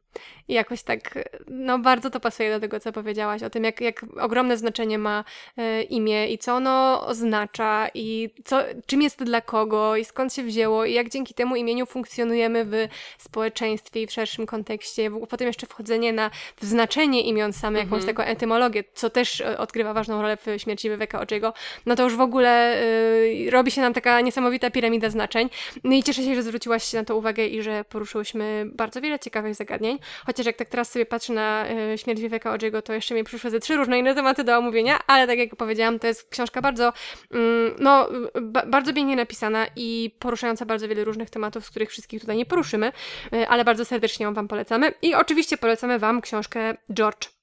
I 0.49 0.55
jakoś 0.55 0.83
tak, 0.83 1.19
no 1.49 1.79
bardzo 1.79 2.11
to 2.11 2.21
pasuje 2.21 2.51
do 2.51 2.61
tego, 2.61 2.81
co 2.81 2.93
powiedziałaś, 2.93 3.43
o 3.43 3.51
tym, 3.51 3.65
jak, 3.65 3.81
jak 3.81 4.05
ogromne 4.21 4.57
znaczenie 4.57 4.99
ma 4.99 5.25
e, 5.57 5.83
imię 5.83 6.29
i 6.29 6.39
co 6.39 6.55
ono 6.55 7.07
oznacza 7.07 7.89
i 7.95 8.31
co, 8.45 8.61
czym 8.87 9.03
jest 9.03 9.25
dla 9.25 9.41
kogo 9.41 9.97
i 9.97 10.05
skąd 10.05 10.35
się 10.35 10.43
wzięło 10.43 10.85
i 10.85 10.93
jak 10.93 11.09
dzięki 11.09 11.35
temu 11.35 11.57
imieniu 11.57 11.87
funkcjonujemy 11.87 12.65
w 12.65 12.89
społeczeństwie 13.19 14.03
i 14.03 14.07
w 14.07 14.13
szerszym 14.13 14.47
kontekście. 14.47 15.11
Potem 15.31 15.47
jeszcze 15.47 15.67
wchodzenie 15.67 16.13
na 16.13 16.31
w 16.57 16.65
znaczenie 16.65 17.23
imion 17.23 17.53
same, 17.53 17.79
jakąś 17.79 18.01
mhm. 18.01 18.17
taką 18.17 18.31
etymologię, 18.31 18.85
co 18.95 19.11
też 19.11 19.41
e, 19.41 19.59
odgrywa 19.59 19.95
ważną 19.95 20.23
rolę 20.23 20.37
w 20.37 20.47
śmierci 20.59 20.91
Viveka 20.91 21.21
Ojiego, 21.21 21.53
no 21.87 21.97
to 21.97 22.03
już 22.03 22.17
w 22.17 22.21
ogóle 22.21 22.83
y, 22.83 23.51
robi 23.51 23.71
się 23.71 23.81
nam 23.81 23.95
taka 23.95 24.21
niesamowita 24.21 24.71
piramida 24.71 25.11
znaczeń. 25.11 25.51
No 25.85 25.95
i 25.95 26.03
cieszę 26.03 26.23
się, 26.23 26.35
że 26.35 26.43
zwróciłaś 26.43 26.93
na 26.93 27.05
to 27.05 27.17
uwagę 27.17 27.47
i 27.47 27.63
że 27.63 27.85
poruszyłyśmy 27.85 28.67
bardzo 28.75 29.01
wiele 29.01 29.19
ciekawych 29.19 29.55
zagadnień. 29.55 29.99
Chociaż 30.27 30.47
jak 30.47 30.57
tak 30.57 30.69
teraz 30.69 30.93
sobie 30.93 31.07
patrzę 31.07 31.33
na 31.33 31.67
y, 31.95 31.99
śmierć 31.99 32.21
Viveka 32.21 32.53
Ojiego, 32.53 32.83
to 32.83 32.93
jeszcze 32.93 33.15
mi 33.15 33.25
przyszły 33.25 33.51
ze 33.51 33.61
trzy 33.61 33.77
różne 33.77 33.99
inne 33.99 34.15
tematy 34.15 34.45
do 34.45 34.57
omówienia, 34.57 34.99
ale 35.07 35.27
tak 35.27 35.39
jak 35.39 35.57
powiedziałam, 35.57 35.99
to 35.99 36.07
jest 36.07 36.31
książka 36.31 36.63
bardzo, 36.63 36.93
mm, 37.31 37.75
no, 37.79 38.09
ba 38.43 38.67
bardzo 38.67 38.95
pięknie 38.95 39.17
napisana 39.17 39.67
i 39.77 40.17
poruszająca 40.19 40.67
bardzo 40.67 40.89
wiele 40.89 41.05
różnych 41.05 41.31
tematów, 41.31 41.67
z 41.67 41.71
których 41.71 41.91
wszystkich 41.91 42.21
tutaj 42.21 42.37
nie 42.37 42.47
poruszymy, 42.47 42.93
y, 43.35 43.49
ale 43.49 43.65
bardzo 43.65 43.85
serdecznie 43.85 44.25
ją 44.25 44.35
Wam 44.35 44.49
polecamy. 44.49 44.95
I 45.03 45.15
oczywiście 45.15 45.57
polecamy 45.57 45.99
Wam 45.99 46.21
książkę 46.21 46.77
George 46.93 47.29
E, 47.29 47.42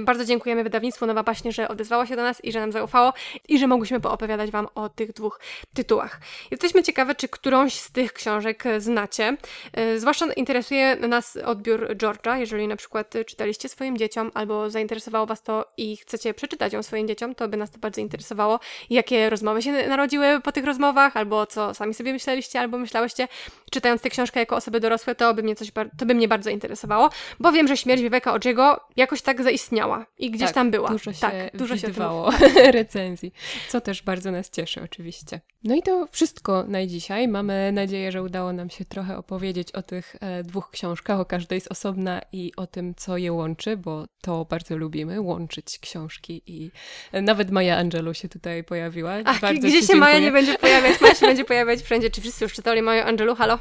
bardzo 0.00 0.24
dziękujemy 0.24 0.64
wydawnictwu 0.64 1.06
Nowa 1.06 1.22
Baśnie, 1.22 1.52
że 1.52 1.68
odezwało 1.68 2.06
się 2.06 2.16
do 2.16 2.22
nas 2.22 2.44
i 2.44 2.52
że 2.52 2.60
nam 2.60 2.72
zaufało 2.72 3.12
i 3.48 3.58
że 3.58 3.66
mogliśmy 3.66 4.00
poopowiadać 4.00 4.50
Wam 4.50 4.68
o 4.74 4.88
tych 4.88 5.12
dwóch 5.12 5.40
tytułach. 5.74 6.20
Jesteśmy 6.50 6.82
ciekawe, 6.82 7.14
czy 7.14 7.28
którąś 7.28 7.74
z 7.74 7.90
tych 7.90 8.12
książek 8.12 8.64
znacie. 8.78 9.36
E, 9.72 9.98
zwłaszcza 9.98 10.26
interesuje 10.36 10.96
nas 10.96 11.36
odbiór 11.36 11.88
George'a, 11.96 12.36
jeżeli 12.36 12.68
na 12.68 12.76
przykład 12.76 13.14
czytaliście 13.26 13.68
swoim 13.68 13.98
dzieciom 13.98 14.30
albo 14.34 14.70
zainteresowało 14.70 15.26
Was 15.26 15.42
to 15.42 15.72
i 15.76 15.96
chcecie 15.96 16.34
przeczytać 16.34 16.72
ją 16.72 16.82
swoim 16.82 17.08
dzieciom, 17.08 17.34
to 17.34 17.48
by 17.48 17.56
nas 17.56 17.70
to 17.70 17.78
bardzo 17.78 18.00
interesowało. 18.00 18.60
Jakie 18.90 19.30
rozmowy 19.30 19.62
się 19.62 19.88
narodziły 19.88 20.40
po 20.40 20.52
tych 20.52 20.64
rozmowach, 20.64 21.16
albo 21.16 21.46
co 21.46 21.74
sami 21.74 21.94
sobie 21.94 22.12
myśleliście, 22.12 22.60
albo 22.60 22.78
myślałyście, 22.78 23.28
czytając 23.70 24.02
tę 24.02 24.10
książkę 24.10 24.40
jako 24.40 24.56
osoby 24.56 24.80
dorosłe, 24.80 25.14
to 25.14 25.34
by 25.34 25.42
mnie, 25.42 25.56
coś, 25.56 25.72
to 25.98 26.06
by 26.06 26.14
mnie 26.14 26.28
bardzo 26.28 26.50
interesowało, 26.50 27.10
bo 27.40 27.52
wiem, 27.52 27.68
że 27.68 27.76
śmierć 27.76 28.02
Viveka 28.02 28.32
Ojiego 28.32 28.80
jakoś 28.96 29.22
tak 29.22 29.42
zaistniała 29.42 29.61
istniała 29.62 30.06
i 30.18 30.30
gdzieś 30.30 30.46
tak, 30.46 30.54
tam 30.54 30.70
była. 30.70 30.88
Dużo 30.88 31.12
się 31.12 31.20
tak, 31.20 31.56
dużo 31.56 31.76
się 31.76 31.86
odbywało 31.86 32.30
recenzji, 32.80 33.32
co 33.68 33.80
też 33.80 34.02
bardzo 34.02 34.30
nas 34.30 34.50
cieszy 34.50 34.82
oczywiście. 34.82 35.40
No 35.64 35.74
i 35.74 35.82
to 35.82 36.06
wszystko 36.12 36.64
na 36.68 36.86
dzisiaj. 36.86 37.28
Mamy 37.28 37.72
nadzieję, 37.72 38.12
że 38.12 38.22
udało 38.22 38.52
nam 38.52 38.70
się 38.70 38.84
trochę 38.84 39.16
opowiedzieć 39.18 39.72
o 39.72 39.82
tych 39.82 40.16
e, 40.20 40.42
dwóch 40.42 40.70
książkach, 40.70 41.20
o 41.20 41.24
każdej 41.24 41.60
z 41.60 41.68
osobna 41.68 42.20
i 42.32 42.52
o 42.56 42.66
tym, 42.66 42.94
co 42.94 43.16
je 43.16 43.32
łączy, 43.32 43.76
bo 43.76 44.04
to 44.20 44.44
bardzo 44.44 44.76
lubimy, 44.76 45.20
łączyć 45.20 45.78
książki 45.78 46.42
i 46.46 46.70
e, 47.12 47.22
nawet 47.22 47.50
Maja 47.50 47.76
Angelu 47.76 48.14
się 48.14 48.28
tutaj 48.28 48.64
pojawiła. 48.64 49.12
Ach, 49.24 49.40
bardzo 49.40 49.68
gdzie 49.68 49.82
się. 49.82 49.96
Maja 49.96 50.18
nie 50.18 50.32
będzie 50.32 50.58
pojawiać? 50.58 51.00
Maja 51.00 51.14
się 51.14 51.26
będzie 51.32 51.44
pojawiać 51.44 51.82
wszędzie. 51.82 52.10
Czy 52.10 52.20
wszyscy 52.20 52.44
już 52.44 52.52
czytali 52.52 52.82
Maja 52.82 53.04
Angelu? 53.04 53.34
Halo? 53.34 53.58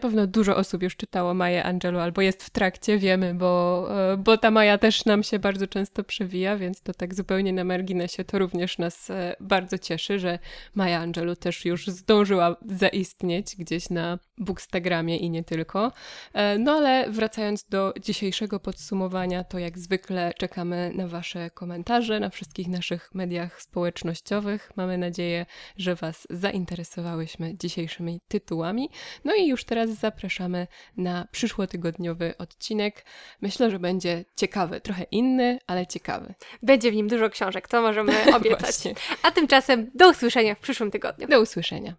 Pewno 0.00 0.26
dużo 0.26 0.56
osób 0.56 0.82
już 0.82 0.96
czytało 0.96 1.34
Maję 1.34 1.64
Angelou 1.64 2.00
albo 2.00 2.20
jest 2.20 2.44
w 2.44 2.50
trakcie, 2.50 2.98
wiemy, 2.98 3.34
bo, 3.34 3.86
e, 4.12 4.16
bo 4.16 4.38
ta 4.38 4.50
Maja 4.50 4.78
też 4.78 5.04
nam 5.04 5.22
się 5.22 5.38
bardzo 5.38 5.66
często 5.66 6.04
przewija, 6.04 6.56
więc 6.56 6.82
to 6.82 6.94
tak 6.94 7.14
zupełnie 7.14 7.52
na 7.52 7.64
marginesie 7.64 8.24
to 8.24 8.38
również 8.38 8.78
nas 8.78 9.10
e, 9.10 9.36
bardzo 9.40 9.78
cieszy, 9.78 10.18
że 10.18 10.38
Maja 10.74 11.00
Angelou 11.00 11.36
też 11.36 11.64
już 11.64 11.86
zdążyła 11.86 12.56
zaistnieć 12.66 13.56
gdzieś 13.56 13.90
na 13.90 14.18
Bookstagramie 14.38 15.16
i 15.16 15.30
nie 15.30 15.44
tylko. 15.44 15.92
E, 16.32 16.58
no 16.58 16.72
ale 16.72 17.10
wracając 17.10 17.64
do 17.64 17.94
dzisiejszego 18.00 18.60
podsumowania, 18.60 19.44
to 19.44 19.58
jak 19.58 19.78
zwykle 19.78 20.32
czekamy 20.38 20.92
na 20.94 21.08
Wasze 21.08 21.50
komentarze 21.50 22.20
na 22.20 22.30
wszystkich 22.30 22.68
naszych 22.68 23.14
mediach 23.14 23.62
społecznościowych. 23.62 24.72
Mamy 24.76 24.98
nadzieję, 24.98 25.46
że 25.76 25.94
Was 25.94 26.26
zainteresowałyśmy 26.30 27.56
dzisiejszymi 27.56 28.20
tytułami. 28.28 28.90
No 29.24 29.34
i 29.34 29.48
już 29.48 29.64
teraz 29.64 29.89
zapraszamy 29.94 30.66
na 30.96 31.28
przyszłotygodniowy 31.32 32.34
odcinek. 32.38 33.04
Myślę, 33.40 33.70
że 33.70 33.78
będzie 33.78 34.24
ciekawy, 34.36 34.80
trochę 34.80 35.02
inny, 35.02 35.58
ale 35.66 35.86
ciekawy. 35.86 36.34
Będzie 36.62 36.90
w 36.90 36.94
nim 36.94 37.08
dużo 37.08 37.30
książek, 37.30 37.68
to 37.68 37.82
możemy 37.82 38.12
obiecać. 38.36 38.74
A 39.22 39.30
tymczasem 39.30 39.90
do 39.94 40.10
usłyszenia 40.10 40.54
w 40.54 40.60
przyszłym 40.60 40.90
tygodniu. 40.90 41.28
Do 41.28 41.40
usłyszenia. 41.40 41.94